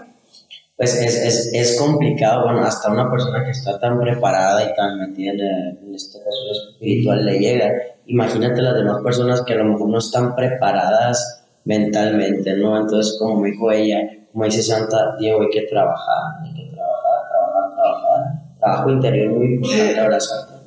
pues 0.78 0.94
es, 0.94 1.16
es, 1.16 1.50
es, 1.52 1.76
complicado, 1.76 2.44
bueno, 2.44 2.62
hasta 2.62 2.92
una 2.92 3.10
persona 3.10 3.44
que 3.44 3.50
está 3.50 3.80
tan 3.80 3.98
preparada 3.98 4.62
y 4.62 4.72
tan 4.76 5.00
metida 5.00 5.32
en, 5.32 5.92
este 5.92 6.18
caso 6.20 6.38
espiritual 6.52 7.26
le 7.26 7.40
llega. 7.40 7.72
Imagínate 8.06 8.62
las 8.62 8.76
demás 8.76 9.02
personas 9.02 9.42
que 9.42 9.54
a 9.54 9.56
lo 9.56 9.64
mejor 9.64 9.88
no 9.88 9.98
están 9.98 10.36
preparadas 10.36 11.44
mentalmente, 11.64 12.56
¿no? 12.56 12.80
Entonces, 12.80 13.16
como 13.18 13.40
me 13.40 13.50
dijo 13.50 13.72
ella, 13.72 13.98
como 14.32 14.44
dice 14.44 14.62
Santa, 14.62 15.16
Diego, 15.18 15.42
hay 15.42 15.50
que 15.50 15.62
trabajar, 15.62 16.44
hay 16.44 16.54
que 16.54 16.72
trabajar, 16.72 17.28
trabajar, 17.28 17.74
trabajar, 17.74 18.24
trabajo 18.60 18.90
interior 18.90 19.32
muy 19.32 19.54
importante 19.54 19.98
ahora, 19.98 20.20
Santa. 20.20 20.62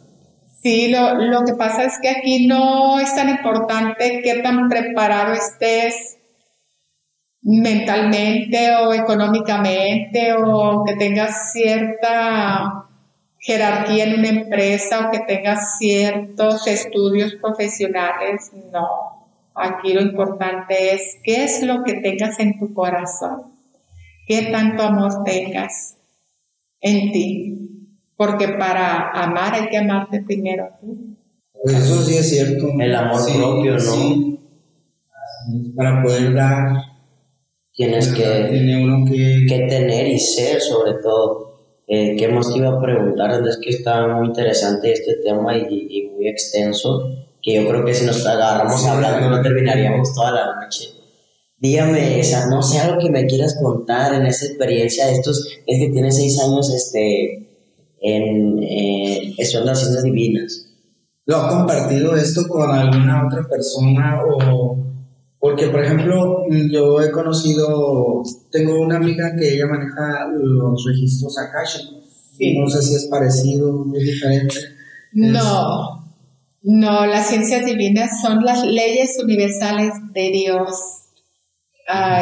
Sí, 0.61 0.91
lo, 0.91 1.15
lo 1.15 1.45
que 1.45 1.53
pasa 1.53 1.85
es 1.85 1.93
que 2.01 2.09
aquí 2.09 2.47
no 2.47 2.99
es 2.99 3.15
tan 3.15 3.29
importante 3.29 4.19
qué 4.21 4.41
tan 4.43 4.67
preparado 4.67 5.31
estés 5.31 6.17
mentalmente 7.41 8.75
o 8.75 8.93
económicamente 8.93 10.33
o 10.33 10.83
que 10.85 10.95
tengas 10.95 11.51
cierta 11.51 12.87
jerarquía 13.39 14.05
en 14.05 14.19
una 14.19 14.29
empresa 14.29 15.07
o 15.07 15.11
que 15.11 15.19
tengas 15.19 15.77
ciertos 15.79 16.67
estudios 16.67 17.35
profesionales, 17.41 18.51
no. 18.71 18.87
Aquí 19.55 19.93
lo 19.93 20.01
importante 20.01 20.93
es 20.93 21.17
qué 21.23 21.43
es 21.43 21.63
lo 21.63 21.83
que 21.83 21.95
tengas 21.95 22.39
en 22.39 22.57
tu 22.59 22.73
corazón, 22.73 23.53
qué 24.27 24.43
tanto 24.43 24.83
amor 24.83 25.23
tengas 25.25 25.97
en 26.79 27.11
ti, 27.11 27.87
porque 28.15 28.49
para 28.49 29.09
amar 29.09 29.53
hay 29.55 29.67
que 29.69 29.77
amarte 29.77 30.21
primero 30.21 30.69
tú. 30.79 31.17
Pues 31.61 31.75
eso 31.75 32.01
sí 32.03 32.17
es 32.17 32.29
cierto. 32.29 32.69
El 32.79 32.95
amor 32.95 33.21
propio, 33.35 33.73
¿no? 33.73 33.79
Sí. 33.79 34.39
Para 35.75 36.01
poder 36.01 36.33
dar, 36.33 36.90
Tienes 37.73 38.09
que, 38.09 38.23
tiene 38.49 38.83
uno 38.83 39.05
que, 39.05 39.45
que 39.47 39.59
tener 39.67 40.07
y 40.07 40.19
ser 40.19 40.61
sobre 40.61 40.93
todo. 41.01 41.51
Eh, 41.87 42.15
¿Qué 42.17 42.27
más 42.27 42.51
te 42.51 42.59
iba 42.59 42.69
a 42.69 42.81
preguntar? 42.81 43.45
Es 43.47 43.57
que 43.57 43.69
está 43.69 44.07
muy 44.07 44.27
interesante 44.27 44.91
este 44.91 45.15
tema 45.23 45.57
y, 45.57 45.87
y 45.89 46.09
muy 46.09 46.27
extenso, 46.27 47.09
que 47.41 47.55
yo 47.55 47.67
creo 47.67 47.83
que 47.83 47.93
si 47.93 48.05
nos 48.05 48.25
agarramos 48.25 48.85
hablando 48.85 49.29
no 49.29 49.41
terminaríamos 49.41 50.13
toda 50.13 50.31
la 50.31 50.55
noche. 50.61 50.89
Dígame, 51.57 52.19
o 52.19 52.23
sea, 52.23 52.47
no 52.47 52.63
sé, 52.63 52.79
algo 52.79 52.99
que 52.99 53.11
me 53.11 53.25
quieras 53.27 53.57
contar 53.61 54.15
en 54.15 54.25
esa 54.25 54.45
experiencia 54.47 55.05
de 55.05 55.13
estos, 55.13 55.47
es 55.67 55.79
que 55.79 55.89
tienes 55.91 56.15
seis 56.15 56.39
años 56.41 56.73
este, 56.73 57.49
en, 58.01 58.63
eh, 58.63 59.35
estudiando 59.37 59.71
las 59.71 59.79
ciencias 59.79 60.03
divinas. 60.03 60.67
¿Lo 61.25 61.37
ha 61.37 61.49
compartido 61.49 62.15
esto 62.15 62.47
con 62.47 62.71
alguna 62.71 63.27
otra 63.27 63.47
persona 63.47 64.21
o 64.25 64.90
porque 65.41 65.67
por 65.67 65.83
ejemplo 65.83 66.45
yo 66.71 67.01
he 67.01 67.11
conocido 67.11 68.23
tengo 68.49 68.79
una 68.79 68.95
amiga 68.95 69.35
que 69.37 69.55
ella 69.55 69.65
maneja 69.67 70.27
los 70.33 70.85
registros 70.87 71.37
akashicos 71.37 71.97
Sí. 72.37 72.57
no 72.57 72.67
sé 72.67 72.81
si 72.81 72.95
es 72.95 73.07
parecido 73.07 73.85
es 73.93 74.03
diferente 74.03 74.55
No, 75.11 76.01
no, 76.63 77.05
las 77.07 77.27
ciencias 77.27 77.65
divinas 77.65 78.21
son 78.21 78.45
las 78.45 78.63
leyes 78.63 79.17
universales 79.21 79.93
de 80.13 80.29
Dios. 80.29 80.75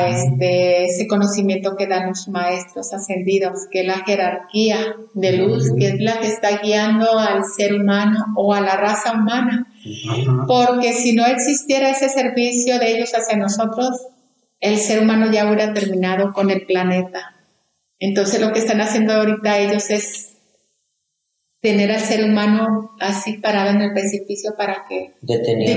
Este, 0.08 0.86
ese 0.86 1.08
conocimiento 1.08 1.76
que 1.78 1.86
dan 1.86 2.08
los 2.08 2.28
maestros 2.30 2.92
ascendidos, 2.94 3.68
que 3.70 3.82
es 3.82 3.88
la 3.88 4.04
jerarquía 4.04 4.96
de 5.14 5.34
luz, 5.34 5.72
que 5.78 5.90
es 5.90 6.00
la 6.00 6.20
que 6.20 6.28
está 6.28 6.60
guiando 6.62 7.20
al 7.20 7.44
ser 7.44 7.76
humano 7.76 8.18
o 8.36 8.54
a 8.54 8.62
la 8.62 8.78
raza 8.78 9.14
humana. 9.14 9.69
Porque 10.48 10.94
si 10.94 11.14
no 11.14 11.26
existiera 11.26 11.90
ese 11.90 12.10
servicio 12.10 12.80
de 12.80 12.92
ellos 12.92 13.12
hacia 13.14 13.38
nosotros, 13.38 14.08
el 14.60 14.78
ser 14.78 15.02
humano 15.02 15.32
ya 15.32 15.46
hubiera 15.46 15.74
terminado 15.74 16.34
con 16.34 16.50
el 16.50 16.66
planeta. 16.66 17.36
Entonces 18.00 18.42
lo 18.42 18.52
que 18.52 18.60
están 18.60 18.82
haciendo 18.82 19.14
ahorita 19.14 19.58
ellos 19.58 19.90
es 19.90 20.30
tener 21.62 21.92
al 21.92 22.00
ser 22.00 22.24
humano 22.24 22.92
así 23.00 23.38
parado 23.38 23.72
en 23.72 23.82
el 23.82 23.94
precipicio 23.94 24.56
para 24.58 24.86
que, 24.88 25.14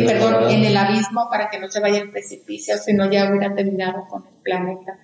perdón, 0.06 0.50
en 0.50 0.64
el 0.64 0.76
abismo 0.76 1.28
para 1.28 1.50
que 1.50 1.58
no 1.58 1.68
se 1.68 1.80
vaya 1.80 2.00
al 2.00 2.10
precipicio, 2.10 2.76
si 2.78 2.92
no 2.92 3.10
ya 3.10 3.28
hubiera 3.28 3.54
terminado 3.54 4.06
con 4.08 4.24
el 4.26 4.42
planeta. 4.42 4.98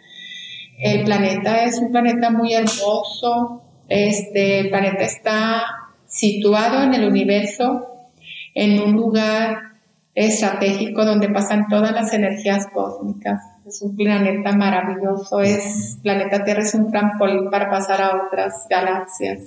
El 0.78 1.04
planeta 1.04 1.64
es 1.64 1.78
un 1.78 1.90
planeta 1.90 2.30
muy 2.30 2.54
hermoso, 2.54 3.62
este, 3.88 4.60
el 4.60 4.70
planeta 4.70 5.02
está 5.02 5.64
situado 6.06 6.84
en 6.84 6.94
el 6.94 7.08
universo, 7.08 7.97
en 8.54 8.80
un 8.80 8.92
lugar 8.92 9.58
estratégico 10.14 11.04
donde 11.04 11.28
pasan 11.28 11.68
todas 11.68 11.92
las 11.92 12.12
energías 12.12 12.66
cósmicas. 12.72 13.40
Es 13.66 13.82
un 13.82 13.94
planeta 13.94 14.52
maravilloso, 14.52 15.40
es 15.40 15.98
planeta 16.02 16.42
Tierra 16.42 16.62
es 16.62 16.74
un 16.74 16.90
trampolín 16.90 17.50
para 17.50 17.70
pasar 17.70 18.00
a 18.00 18.26
otras 18.26 18.66
galaxias, 18.68 19.44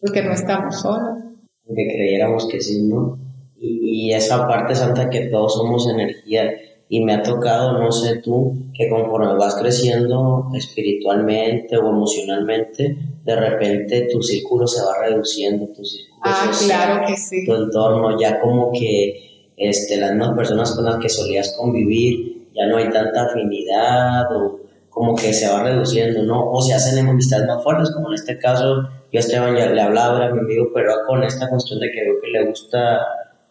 porque 0.00 0.22
no 0.22 0.32
estamos 0.32 0.80
solos. 0.80 1.18
que 1.66 1.86
creyéramos 1.94 2.48
que 2.48 2.60
sí, 2.60 2.82
¿no? 2.82 3.18
Y, 3.56 4.08
y 4.08 4.12
esa 4.12 4.46
parte 4.46 4.74
santa 4.74 5.08
que 5.08 5.28
todos 5.28 5.54
somos 5.54 5.88
energía. 5.88 6.50
Y 6.94 7.02
me 7.02 7.14
ha 7.14 7.22
tocado, 7.22 7.78
no 7.78 7.90
sé 7.90 8.16
tú, 8.22 8.52
que 8.74 8.86
conforme 8.90 9.32
vas 9.38 9.54
creciendo 9.54 10.50
espiritualmente 10.54 11.78
o 11.78 11.88
emocionalmente, 11.88 12.96
de 13.24 13.34
repente 13.36 14.08
tu 14.12 14.22
círculo 14.22 14.66
se 14.66 14.84
va 14.84 14.98
reduciendo, 15.00 15.66
tu 15.68 15.82
círculo 15.84 16.20
Ah, 16.22 16.50
social, 16.52 16.80
claro 16.90 17.06
que 17.06 17.16
sí. 17.16 17.46
tu 17.46 17.54
entorno, 17.54 18.20
ya 18.20 18.38
como 18.40 18.70
que 18.72 19.52
este, 19.56 19.96
las 19.96 20.10
mismas 20.10 20.36
personas 20.36 20.72
con 20.74 20.84
las 20.84 20.96
que 20.98 21.08
solías 21.08 21.54
convivir, 21.58 22.48
ya 22.54 22.66
no 22.66 22.76
hay 22.76 22.90
tanta 22.90 23.22
afinidad 23.24 24.24
o 24.36 24.60
como 24.90 25.14
que 25.14 25.32
se 25.32 25.48
va 25.50 25.62
reduciendo, 25.62 26.22
¿no? 26.24 26.50
O 26.50 26.60
se 26.60 26.74
hacen 26.74 27.08
amistades 27.08 27.46
más 27.46 27.62
fuertes, 27.62 27.90
como 27.92 28.08
en 28.08 28.14
este 28.14 28.38
caso, 28.38 28.82
yo 29.10 29.18
a 29.18 29.20
Esteban 29.20 29.56
ya 29.56 29.66
le 29.70 29.80
hablaba, 29.80 30.18
era 30.26 30.34
mi 30.34 30.40
amigo, 30.40 30.66
pero 30.74 30.92
con 31.08 31.22
esta 31.24 31.48
cuestión 31.48 31.80
de 31.80 31.90
que 31.90 32.02
veo 32.02 32.20
que 32.22 32.28
le 32.28 32.44
gusta 32.50 33.00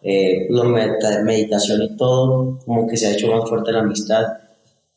eh, 0.02 0.46
la 0.50 0.64
medita- 0.64 1.22
meditación 1.24 1.82
y 1.82 1.96
todo, 1.96 2.58
como 2.64 2.86
que 2.86 2.96
se 2.96 3.06
ha 3.06 3.12
hecho 3.12 3.28
más 3.28 3.48
fuerte 3.48 3.72
la 3.72 3.80
amistad. 3.80 4.24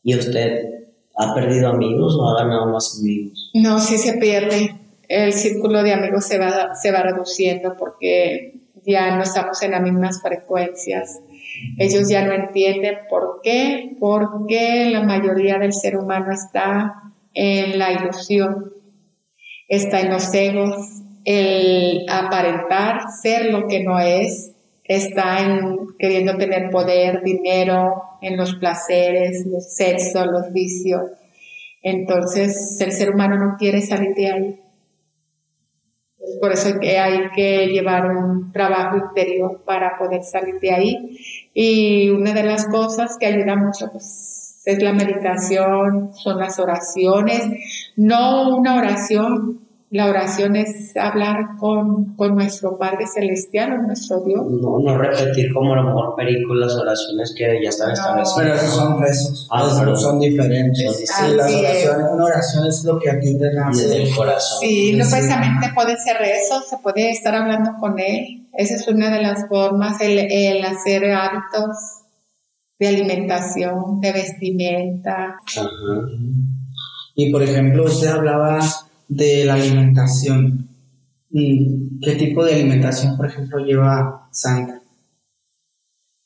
¿Y 0.02 0.14
usted 0.16 0.84
ha 1.16 1.34
perdido 1.34 1.68
amigos 1.68 2.16
o 2.18 2.28
ha 2.28 2.42
ganado 2.42 2.66
más 2.66 2.98
amigos? 3.00 3.50
No, 3.54 3.78
sí 3.78 3.98
se 3.98 4.14
pierde. 4.18 4.74
El 5.08 5.32
círculo 5.32 5.82
de 5.82 5.92
amigos 5.92 6.24
se 6.26 6.38
va, 6.38 6.74
se 6.74 6.90
va 6.90 7.02
reduciendo 7.02 7.76
porque 7.78 8.60
ya 8.84 9.16
no 9.16 9.22
estamos 9.22 9.62
en 9.62 9.70
las 9.72 9.82
mismas 9.82 10.20
frecuencias. 10.20 11.20
Ellos 11.78 12.08
ya 12.08 12.26
no 12.26 12.32
entienden 12.34 12.96
por 13.08 13.40
qué, 13.42 13.96
porque 13.98 14.90
la 14.92 15.02
mayoría 15.02 15.58
del 15.58 15.72
ser 15.72 15.96
humano 15.96 16.32
está 16.32 16.92
en 17.34 17.78
la 17.78 17.92
ilusión, 17.92 18.72
está 19.68 20.00
en 20.00 20.10
los 20.10 20.32
egos, 20.34 20.76
el 21.24 22.04
aparentar 22.08 23.00
ser 23.22 23.46
lo 23.46 23.66
que 23.66 23.82
no 23.82 23.98
es, 23.98 24.52
está 24.88 25.40
en 25.40 25.76
queriendo 25.98 26.36
tener 26.36 26.70
poder, 26.70 27.22
dinero, 27.22 28.02
en 28.20 28.36
los 28.36 28.56
placeres, 28.56 29.46
los 29.46 29.74
sexos, 29.74 30.26
los 30.26 30.52
vicios. 30.52 31.02
Entonces 31.82 32.80
el 32.80 32.92
ser 32.92 33.10
humano 33.10 33.36
no 33.36 33.56
quiere 33.58 33.80
salir 33.80 34.14
de 34.14 34.32
ahí. 34.32 34.60
Es 36.18 36.38
por 36.40 36.52
eso 36.52 36.80
que 36.80 36.98
hay 36.98 37.30
que 37.34 37.68
llevar 37.68 38.06
un 38.06 38.50
trabajo 38.50 38.96
interior 38.96 39.62
para 39.64 39.96
poder 39.96 40.24
salir 40.24 40.58
de 40.60 40.72
ahí. 40.72 41.18
Y 41.54 42.10
una 42.10 42.32
de 42.32 42.42
las 42.42 42.66
cosas 42.66 43.16
que 43.18 43.26
ayuda 43.26 43.54
mucho 43.54 43.90
pues, 43.92 44.62
es 44.64 44.82
la 44.82 44.92
meditación, 44.92 46.12
son 46.12 46.38
las 46.38 46.58
oraciones. 46.58 47.92
No 47.94 48.56
una 48.56 48.74
oración, 48.74 49.65
la 49.90 50.06
oración 50.06 50.56
es 50.56 50.96
hablar 50.96 51.56
con, 51.60 52.16
con 52.16 52.34
nuestro 52.34 52.76
Padre 52.76 53.06
Celestial, 53.06 53.72
o 53.74 53.82
nuestro 53.82 54.20
Dios. 54.20 54.44
No, 54.44 54.80
no 54.80 54.98
repetir 54.98 55.52
como 55.54 55.74
a 55.74 55.76
lo 55.76 55.84
mejor 55.84 56.16
películas, 56.16 56.74
oraciones 56.74 57.32
que 57.36 57.44
ya 57.62 57.68
están 57.68 57.88
No. 57.88 57.94
establecidas. 57.94 58.34
pero 58.36 58.54
esos 58.54 58.74
son 58.74 59.00
rezos 59.00 59.48
Ah, 59.50 59.62
esos 59.64 59.78
perdón. 59.78 59.96
son 59.96 60.18
diferentes 60.18 60.92
Sí, 60.96 61.00
distintos. 61.02 61.36
las 61.36 61.54
oraciones 61.54 62.06
una 62.12 62.24
oración 62.24 62.66
es 62.66 62.84
lo 62.84 62.98
que 62.98 63.10
a 63.10 63.20
ti 63.20 63.38
te 63.38 63.52
nace 63.54 64.10
corazón. 64.16 64.58
Sí, 64.60 64.92
no 64.96 65.04
Sí. 65.04 65.10
precisamente 65.12 65.68
puede 65.74 65.96
ser 65.98 66.16
eso, 66.22 66.60
se 66.68 66.78
puede 66.78 67.10
estar 67.10 67.34
hablando 67.34 67.70
con 67.78 67.98
él. 68.00 68.48
Esa 68.54 68.74
es 68.74 68.88
una 68.88 69.10
de 69.10 69.22
las 69.22 69.46
formas, 69.48 70.00
el, 70.00 70.18
el 70.18 70.64
hacer 70.64 71.12
hábitos 71.12 71.76
de 72.80 72.88
alimentación, 72.88 74.00
de 74.00 74.12
vestimenta. 74.12 75.36
Ajá. 75.46 75.70
Y 77.14 77.30
por 77.32 77.42
ejemplo, 77.42 77.84
usted 77.84 78.08
hablaba 78.08 78.58
de 79.08 79.44
la 79.44 79.54
alimentación. 79.54 80.68
Mm, 81.30 82.00
¿Qué 82.02 82.12
tipo 82.16 82.44
de 82.44 82.54
alimentación, 82.54 83.16
por 83.16 83.26
ejemplo, 83.26 83.58
lleva 83.64 84.28
Santa? 84.30 84.80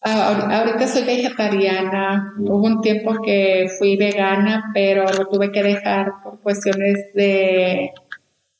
Ah, 0.02 0.30
ahor- 0.30 0.52
Ahorita 0.52 0.86
soy 0.86 1.04
vegetariana, 1.04 2.32
hubo 2.38 2.66
un 2.66 2.80
tiempo 2.80 3.20
que 3.22 3.68
fui 3.78 3.96
vegana, 3.96 4.70
pero 4.72 5.04
lo 5.04 5.26
tuve 5.28 5.52
que 5.52 5.62
dejar 5.62 6.12
por 6.24 6.40
cuestiones 6.40 7.12
de... 7.14 7.90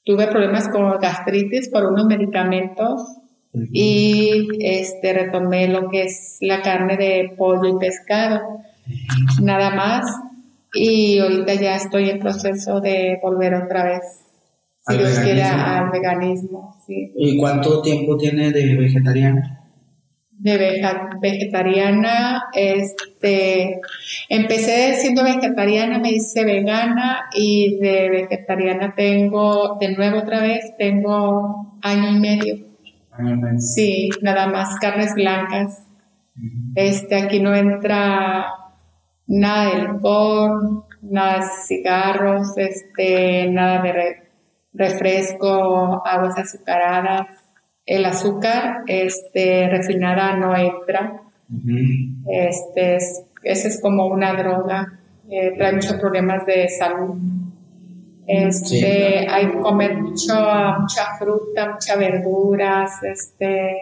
Tuve 0.05 0.27
problemas 0.27 0.69
con 0.69 0.99
gastritis 0.99 1.69
por 1.69 1.85
unos 1.87 2.07
medicamentos 2.07 3.01
y 3.73 4.49
este 4.61 5.13
retomé 5.13 5.69
lo 5.69 5.89
que 5.91 6.03
es 6.05 6.39
la 6.41 6.63
carne 6.63 6.97
de 6.97 7.35
pollo 7.37 7.77
y 7.77 7.79
pescado, 7.79 8.41
nada 9.43 9.71
más. 9.75 10.07
Y 10.73 11.19
ahorita 11.19 11.55
ya 11.55 11.77
estoy 11.77 12.11
en 12.11 12.21
proceso 12.21 12.81
de 12.81 13.19
volver 13.23 13.55
otra 13.55 13.85
vez, 13.85 14.03
si 14.87 14.93
¿Al 14.95 14.99
Dios 14.99 15.19
veganismo? 15.19 15.65
al 15.65 15.91
veganismo. 15.91 16.77
Sí. 16.87 17.13
¿Y 17.17 17.39
cuánto 17.39 17.83
tiempo 17.83 18.17
tiene 18.17 18.53
de 18.53 18.77
vegetariana? 18.77 19.61
de 20.41 21.07
vegetariana, 21.21 22.45
este, 22.55 23.79
empecé 24.31 24.95
siendo 24.95 25.23
vegetariana, 25.23 25.99
me 25.99 26.13
hice 26.13 26.47
vegana 26.47 27.27
y 27.35 27.79
de 27.79 28.09
vegetariana 28.09 28.95
tengo, 28.97 29.77
de 29.79 29.95
nuevo 29.95 30.21
otra 30.21 30.41
vez, 30.41 30.75
tengo 30.79 31.79
año 31.83 32.17
y 32.17 32.21
medio. 32.21 32.57
Sí, 33.59 34.09
nada 34.23 34.47
más 34.47 34.79
carnes 34.81 35.15
blancas. 35.15 35.83
Este, 36.75 37.17
aquí 37.17 37.41
no 37.41 37.55
entra 37.55 38.47
nada 39.31 39.75
de 39.75 39.81
alcohol, 39.83 40.85
nada 41.03 41.39
de 41.39 41.47
cigarros, 41.67 42.57
este, 42.57 43.49
nada 43.51 43.83
de 43.83 44.23
refresco, 44.73 46.03
aguas 46.07 46.39
azucaradas 46.39 47.41
el 47.91 48.05
azúcar 48.05 48.85
este, 48.87 49.69
refinada 49.69 50.37
no 50.37 50.57
entra. 50.57 51.23
este, 52.29 52.97
es, 52.97 53.25
es 53.43 53.81
como 53.81 54.07
una 54.07 54.35
droga, 54.35 55.01
eh, 55.29 55.53
trae 55.57 55.73
muchos 55.73 55.95
problemas 55.95 56.47
de 56.47 56.69
salud. 56.69 57.17
Este, 58.29 59.27
Hay 59.29 59.49
que 59.51 59.59
comer 59.59 60.01
mucho, 60.01 60.35
mucha 60.79 61.17
fruta, 61.19 61.73
muchas 61.73 61.99
verduras, 61.99 63.03
este, 63.03 63.77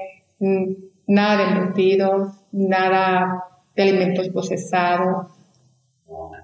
nada 1.06 1.36
de 1.36 1.52
embutidos, 1.52 2.32
nada 2.52 3.44
de 3.76 3.82
alimentos 3.82 4.28
procesados. 4.30 5.26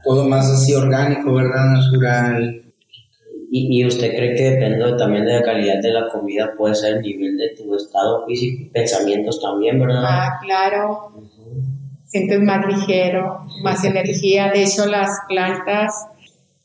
Todo 0.03 0.29
más 0.29 0.51
así 0.51 0.75
orgánico, 0.75 1.33
¿verdad? 1.35 1.65
Natural. 1.67 2.65
¿Y, 3.57 3.87
usted 3.87 4.17
cree 4.17 4.35
que 4.35 4.51
depende 4.51 4.97
también 4.99 5.25
de 5.25 5.35
la 5.35 5.43
calidad 5.43 5.81
de 5.81 5.93
la 5.93 6.09
comida, 6.09 6.55
puede 6.59 6.75
ser 6.75 6.97
el 6.97 7.03
nivel 7.03 7.37
de 7.37 7.51
tu 7.51 7.73
estado 7.77 8.27
físico 8.27 8.65
y 8.65 8.71
pensamientos 8.71 9.41
también, 9.41 9.79
verdad? 9.79 10.03
Ah, 10.05 10.41
claro. 10.43 11.13
Sientes 12.05 12.41
más 12.41 12.67
ligero, 12.67 13.47
más 13.63 13.85
energía. 13.85 14.51
De 14.51 14.65
hecho, 14.65 14.87
las 14.87 15.21
plantas 15.29 15.95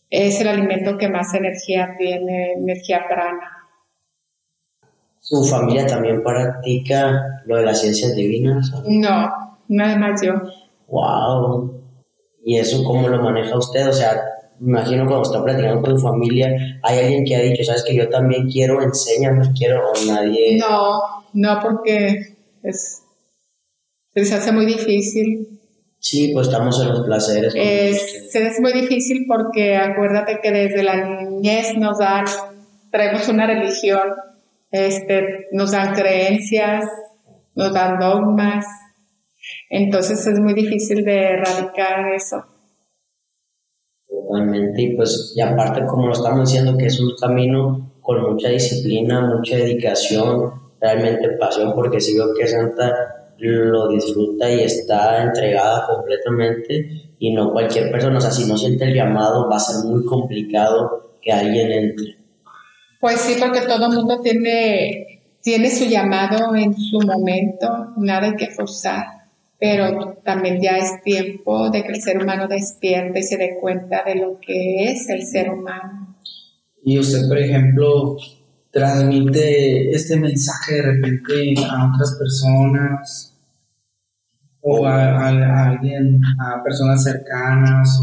es 0.09 0.41
el 0.41 0.47
alimento 0.47 0.97
que 0.97 1.09
más 1.09 1.31
energía 1.35 1.95
tiene, 1.97 2.53
energía 2.53 3.05
prana. 3.07 3.67
¿Su 5.19 5.43
familia 5.43 5.85
también 5.85 6.23
practica 6.23 7.43
lo 7.45 7.57
de 7.57 7.65
las 7.65 7.81
ciencias 7.81 8.15
divinas? 8.15 8.73
No, 8.87 9.57
nada 9.67 9.95
más 9.95 10.21
yo. 10.23 10.33
¡Wow! 10.87 11.78
¿Y 12.43 12.57
eso 12.57 12.83
cómo 12.83 13.07
lo 13.07 13.21
maneja 13.21 13.57
usted? 13.57 13.87
O 13.87 13.93
sea, 13.93 14.21
imagino 14.61 15.05
cuando 15.05 15.23
está 15.23 15.43
platicando 15.43 15.81
con 15.81 15.95
tu 15.95 16.01
familia, 16.01 16.79
hay 16.83 16.99
alguien 16.99 17.25
que 17.25 17.35
ha 17.35 17.41
dicho, 17.41 17.63
sabes 17.63 17.83
que 17.83 17.95
yo 17.95 18.09
también 18.09 18.49
quiero, 18.49 18.81
enséñame, 18.81 19.51
quiero, 19.57 19.91
o 19.91 20.05
nadie. 20.05 20.57
No, 20.57 21.01
no, 21.33 21.59
porque 21.61 22.37
es, 22.63 23.03
se 24.15 24.35
hace 24.35 24.51
muy 24.51 24.65
difícil. 24.65 25.59
Sí, 25.99 26.31
pues 26.33 26.47
estamos 26.47 26.81
en 26.81 26.89
los 26.89 27.01
placeres. 27.01 27.53
Es, 27.55 28.31
se 28.31 28.47
es 28.47 28.59
muy 28.61 28.71
difícil 28.71 29.25
porque 29.27 29.75
acuérdate 29.75 30.39
que 30.41 30.51
desde 30.51 30.83
la 30.83 30.95
niñez 30.95 31.75
nos 31.77 31.99
dan, 31.99 32.25
traemos 32.89 33.27
una 33.27 33.45
religión, 33.47 34.13
este, 34.71 35.47
nos 35.51 35.71
dan 35.71 35.93
creencias, 35.93 36.85
nos 37.55 37.73
dan 37.73 37.99
dogmas, 37.99 38.65
entonces 39.69 40.25
es 40.25 40.39
muy 40.39 40.53
difícil 40.53 41.05
de 41.05 41.33
erradicar 41.33 42.11
eso. 42.15 42.43
Totalmente, 44.07 44.81
y 44.81 44.95
pues, 44.95 45.33
y 45.35 45.41
aparte, 45.41 45.85
como 45.85 46.07
lo 46.07 46.13
estamos 46.13 46.49
diciendo, 46.49 46.75
que 46.75 46.87
es 46.87 46.99
un 46.99 47.11
camino 47.15 47.93
con 48.01 48.21
mucha 48.23 48.49
disciplina, 48.49 49.21
mucha 49.21 49.55
dedicación, 49.55 50.51
realmente 50.81 51.29
pasión, 51.39 51.73
porque 51.75 52.01
si 52.01 52.17
veo 52.17 52.33
que 52.33 52.47
Santa 52.47 52.93
lo 53.37 53.87
disfruta 53.87 54.51
y 54.51 54.61
está 54.61 55.23
entregada 55.23 55.85
completamente, 55.85 57.13
y 57.19 57.33
no 57.33 57.51
cualquier 57.51 57.91
persona, 57.91 58.17
o 58.17 58.21
sea, 58.21 58.31
si 58.31 58.49
no 58.49 58.57
siente 58.57 58.85
el 58.85 58.95
llamado, 58.95 59.47
va 59.49 59.57
a 59.57 59.59
ser 59.59 59.85
muy 59.85 60.03
complicado 60.03 61.17
que 61.21 61.31
alguien 61.31 61.71
entre. 61.71 62.17
Pues 62.99 63.21
sí, 63.21 63.37
porque 63.39 63.61
todo 63.61 63.85
el 63.85 63.95
mundo 63.95 64.19
tiene, 64.21 65.21
tiene 65.41 65.69
su 65.69 65.85
llamado 65.85 66.55
en 66.55 66.73
su 66.73 66.99
momento, 66.99 67.93
nada 67.97 68.27
hay 68.27 68.35
que 68.35 68.47
forzar 68.47 69.18
pero 69.59 70.15
también 70.23 70.61
ya 70.61 70.77
es 70.77 71.03
tiempo 71.03 71.69
de 71.69 71.83
que 71.83 71.89
el 71.89 72.01
ser 72.01 72.21
humano 72.21 72.47
despierte 72.47 73.19
y 73.19 73.23
se 73.23 73.37
dé 73.37 73.57
cuenta 73.59 74.03
de 74.05 74.15
lo 74.15 74.39
que 74.39 74.85
es 74.85 75.09
el 75.09 75.25
ser 75.25 75.49
humano. 75.49 76.15
Y 76.83 76.97
usted, 76.97 77.27
por 77.27 77.37
ejemplo, 77.37 78.15
transmite 78.71 79.91
este 79.91 80.17
mensaje 80.17 80.75
de 80.75 80.81
repente 80.81 81.55
a 81.69 81.91
otras 81.91 82.15
personas 82.17 83.35
o 84.61 84.85
a, 84.85 85.27
alguien, 85.67 86.21
a 86.39 86.63
personas 86.63 87.03
cercanas. 87.03 88.01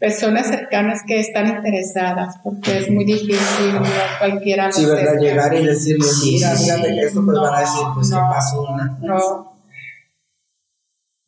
Personas 0.00 0.46
cercanas 0.46 1.02
que 1.06 1.20
están 1.20 1.48
interesadas, 1.48 2.36
porque 2.42 2.78
es 2.78 2.90
muy 2.90 3.04
difícil, 3.04 3.74
no 3.74 3.82
cualquiera. 4.18 4.72
Sí, 4.72 4.86
¿verdad? 4.86 5.18
Llegar 5.18 5.54
y 5.54 5.66
decirle, 5.66 6.06
mira, 6.24 6.50
fíjate 6.50 6.94
que 6.94 7.00
esto, 7.00 7.24
pues 7.24 7.38
van 7.38 7.54
a 7.54 7.60
decir, 7.60 7.82
pues, 7.94 8.10
¿qué 8.10 8.16
pasó? 8.16 8.76
No, 9.00 9.53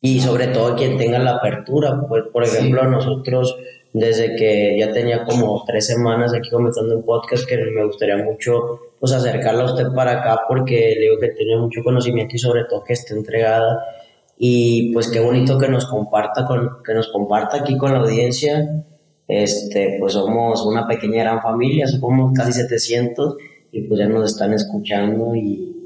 y 0.01 0.19
sobre 0.19 0.47
todo 0.47 0.75
quien 0.75 0.97
tenga 0.97 1.19
la 1.19 1.37
apertura, 1.37 1.99
pues 2.07 2.23
por 2.31 2.43
ejemplo 2.43 2.83
nosotros 2.83 3.57
desde 3.93 4.35
que 4.35 4.77
ya 4.79 4.91
tenía 4.91 5.23
como 5.25 5.63
tres 5.65 5.87
semanas 5.87 6.33
aquí 6.33 6.49
comenzando 6.49 6.95
un 6.95 7.03
podcast 7.03 7.47
que 7.47 7.57
me 7.57 7.85
gustaría 7.85 8.17
mucho 8.17 8.79
pues 8.99 9.11
acercarla 9.11 9.63
a 9.63 9.65
usted 9.65 9.87
para 9.95 10.19
acá 10.19 10.41
porque 10.47 10.95
le 10.95 11.01
digo 11.01 11.19
que 11.19 11.29
tiene 11.29 11.57
mucho 11.57 11.83
conocimiento 11.83 12.35
y 12.35 12.39
sobre 12.39 12.65
todo 12.65 12.83
que 12.83 12.93
esté 12.93 13.13
entregada. 13.15 13.85
Y 14.37 14.93
pues 14.93 15.09
qué 15.09 15.19
bonito 15.19 15.57
que 15.57 15.67
nos 15.67 15.87
comparta 15.87 16.45
con 16.45 16.83
que 16.85 16.93
nos 16.93 17.07
comparta 17.07 17.57
aquí 17.57 17.75
con 17.77 17.93
la 17.93 17.99
audiencia. 17.99 18.83
Este 19.27 19.97
pues 19.99 20.13
somos 20.13 20.63
una 20.65 20.87
pequeña 20.87 21.23
gran 21.23 21.41
familia 21.41 21.87
somos 21.87 22.33
casi 22.33 22.53
700 22.53 23.35
y 23.71 23.81
pues 23.81 23.99
ya 23.99 24.07
nos 24.07 24.31
están 24.31 24.53
escuchando 24.53 25.35
y 25.35 25.76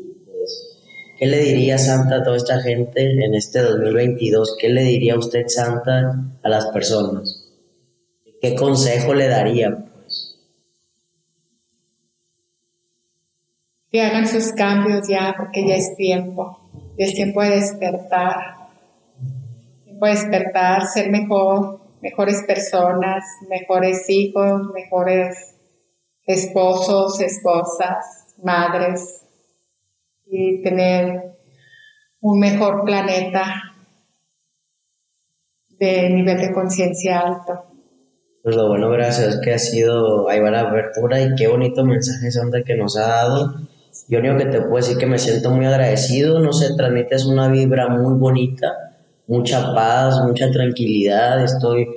¿Qué 1.22 1.28
le 1.28 1.38
diría 1.38 1.78
Santa 1.78 2.16
a 2.16 2.24
toda 2.24 2.36
esta 2.36 2.60
gente 2.62 3.04
en 3.04 3.36
este 3.36 3.60
2022? 3.60 4.58
¿Qué 4.60 4.70
le 4.70 4.82
diría 4.82 5.16
usted, 5.16 5.44
Santa, 5.46 6.16
a 6.42 6.50
las 6.50 6.66
personas? 6.70 7.48
¿Qué 8.42 8.56
consejo 8.56 9.14
le 9.14 9.28
daría? 9.28 9.70
Pues? 9.70 10.40
Que 13.92 14.02
hagan 14.02 14.28
sus 14.28 14.52
cambios 14.54 15.08
ya, 15.08 15.36
porque 15.38 15.64
ya 15.68 15.76
es 15.76 15.96
tiempo. 15.96 16.58
Ya 16.98 17.06
es 17.06 17.14
tiempo 17.14 17.44
de 17.44 17.52
despertar. 17.52 18.40
Tiempo 19.84 20.06
de 20.08 20.12
despertar, 20.14 20.88
ser 20.88 21.12
mejor, 21.12 21.82
mejores 22.02 22.42
personas, 22.48 23.24
mejores 23.48 24.10
hijos, 24.10 24.72
mejores 24.74 25.54
esposos, 26.26 27.22
esposas, 27.22 28.34
madres, 28.44 29.22
y 30.32 30.62
tener 30.64 31.34
un 32.22 32.40
mejor 32.40 32.86
planeta 32.86 33.74
de 35.78 36.10
nivel 36.10 36.38
de 36.38 36.54
conciencia 36.54 37.20
alto. 37.20 37.66
Pues 38.44 38.56
lo 38.56 38.70
bueno, 38.70 38.90
gracias, 38.90 39.40
que 39.44 39.54
ha 39.54 39.60
sido, 39.60 40.30
ahí 40.30 40.40
va 40.40 40.50
la 40.50 40.62
apertura 40.62 41.22
y 41.22 41.36
qué 41.36 41.48
bonito 41.48 41.84
mensaje 41.84 42.32
Santa 42.32 42.64
que 42.64 42.76
nos 42.76 42.98
ha 42.98 43.08
dado. 43.08 43.56
Yo 44.08 44.20
único 44.20 44.38
que 44.38 44.46
te 44.46 44.62
puedo 44.62 44.78
decir 44.78 44.98
que 44.98 45.06
me 45.06 45.20
siento 45.20 45.52
muy 45.52 45.66
agradecido, 45.66 46.40
no 46.40 46.54
sé, 46.54 46.76
transmites 46.76 47.26
una 47.26 47.50
vibra 47.50 47.90
muy 47.90 48.18
bonita, 48.18 48.96
mucha 49.28 49.74
paz, 49.76 50.22
mucha 50.26 50.50
tranquilidad, 50.50 51.44
estoy 51.44 51.88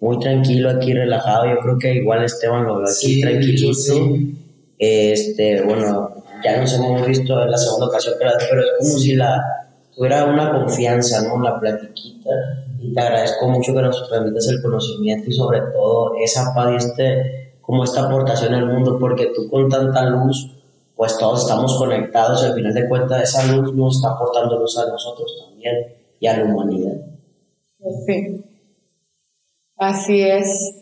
muy 0.00 0.18
tranquilo 0.18 0.70
aquí, 0.70 0.92
relajado, 0.92 1.46
yo 1.46 1.58
creo 1.60 1.78
que 1.78 1.94
igual 1.94 2.24
Esteban 2.24 2.64
lo 2.64 2.78
veo 2.78 2.86
aquí 2.86 3.20
tranquilito. 3.20 3.94
Este, 4.78 5.62
bueno, 5.62 6.13
ya 6.44 6.60
nos 6.60 6.74
hemos 6.74 7.06
visto 7.06 7.42
en 7.42 7.50
la 7.50 7.56
segunda 7.56 7.86
ocasión, 7.86 8.14
pero, 8.18 8.30
es 8.32 8.72
como 8.78 8.98
si 8.98 9.14
la 9.14 9.42
tuviera 9.94 10.26
una 10.26 10.52
confianza, 10.52 11.22
¿no? 11.22 11.40
La 11.42 11.58
platiquita. 11.58 12.30
Y 12.80 12.92
te 12.92 13.00
agradezco 13.00 13.48
mucho 13.48 13.72
que 13.72 13.80
nos 13.80 14.08
transmitas 14.08 14.48
el 14.48 14.62
conocimiento 14.62 15.30
y 15.30 15.32
sobre 15.32 15.60
todo 15.72 16.12
esa 16.22 16.52
paz 16.54 16.72
y 16.72 16.76
este, 16.76 17.54
como 17.62 17.84
esta 17.84 18.04
aportación 18.04 18.52
al 18.54 18.66
mundo, 18.66 18.98
porque 18.98 19.32
tú 19.34 19.48
con 19.48 19.68
tanta 19.68 20.04
luz, 20.04 20.50
pues 20.94 21.16
todos 21.16 21.42
estamos 21.42 21.78
conectados 21.78 22.42
y 22.42 22.46
al 22.46 22.54
final 22.54 22.74
de 22.74 22.88
cuentas 22.88 23.22
esa 23.22 23.52
luz 23.52 23.74
nos 23.74 23.96
está 23.96 24.10
aportando 24.10 24.58
luz 24.58 24.76
a 24.78 24.86
nosotros 24.86 25.44
también 25.46 25.74
y 26.20 26.26
a 26.26 26.36
la 26.36 26.44
humanidad. 26.44 26.96
Sí. 28.06 28.44
Así 29.76 30.22
es. 30.22 30.74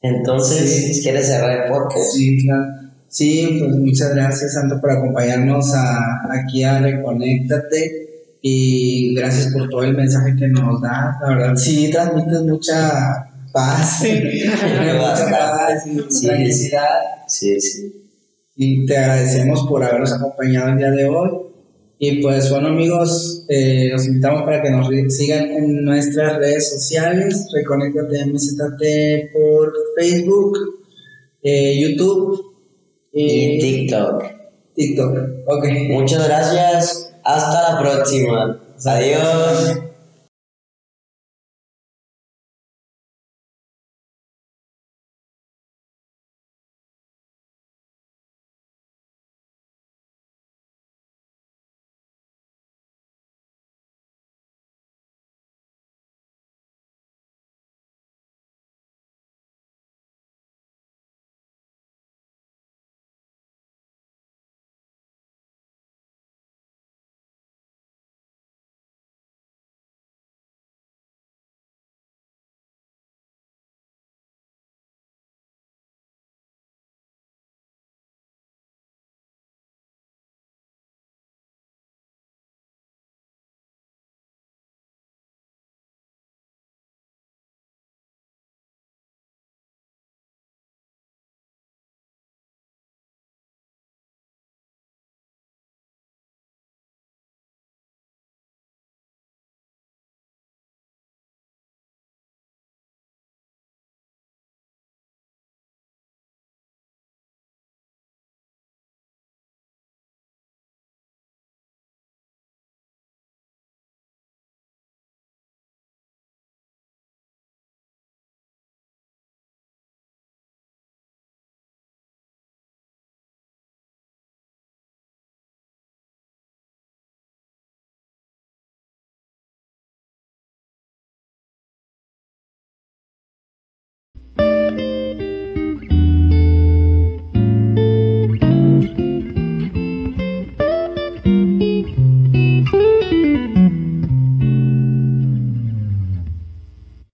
Entonces, 0.00 1.00
¿quieres 1.02 1.26
cerrar 1.26 1.66
el 1.66 1.72
podcast? 1.72 2.12
Sí, 2.12 2.38
claro. 2.42 2.79
Sí, 3.10 3.56
pues 3.58 3.74
muchas 3.74 4.14
gracias, 4.14 4.54
Santo, 4.54 4.80
por 4.80 4.92
acompañarnos 4.92 5.74
a, 5.74 6.20
aquí 6.30 6.62
a 6.62 6.78
Reconéctate 6.78 8.38
y 8.40 9.12
gracias 9.16 9.52
por 9.52 9.68
todo 9.68 9.82
el 9.82 9.96
mensaje 9.96 10.36
que 10.36 10.46
nos 10.46 10.80
da. 10.80 11.18
La 11.20 11.28
verdad, 11.28 11.56
sí, 11.56 11.90
transmites 11.90 12.42
mucha 12.42 13.28
paz, 13.52 13.98
sí. 14.02 14.44
mucha 14.44 15.28
paz 15.28 15.84
y 15.88 16.24
tranquilidad. 16.24 17.00
Sí, 17.26 17.60
sí. 17.60 17.92
Y 18.54 18.86
te 18.86 18.96
agradecemos 18.96 19.66
por 19.66 19.82
habernos 19.82 20.12
acompañado 20.12 20.68
el 20.68 20.78
día 20.78 20.92
de 20.92 21.06
hoy. 21.08 21.30
Y 21.98 22.22
pues 22.22 22.48
bueno 22.48 22.68
amigos, 22.68 23.44
eh, 23.48 23.88
los 23.90 24.06
invitamos 24.06 24.42
para 24.42 24.62
que 24.62 24.70
nos 24.70 24.88
sigan 25.08 25.50
en 25.50 25.84
nuestras 25.84 26.38
redes 26.38 26.70
sociales, 26.70 27.48
Reconéctate 27.52 28.24
MZT 28.24 29.32
por 29.32 29.72
Facebook, 29.96 30.56
eh, 31.42 31.80
YouTube 31.80 32.49
y 33.12 33.58
TikTok. 33.58 34.22
TikTok, 34.74 35.18
ok. 35.46 35.64
Muchas 35.90 36.28
gracias, 36.28 37.12
hasta 37.24 37.72
la 37.72 37.78
próxima. 37.80 38.60
Adiós. 38.84 39.89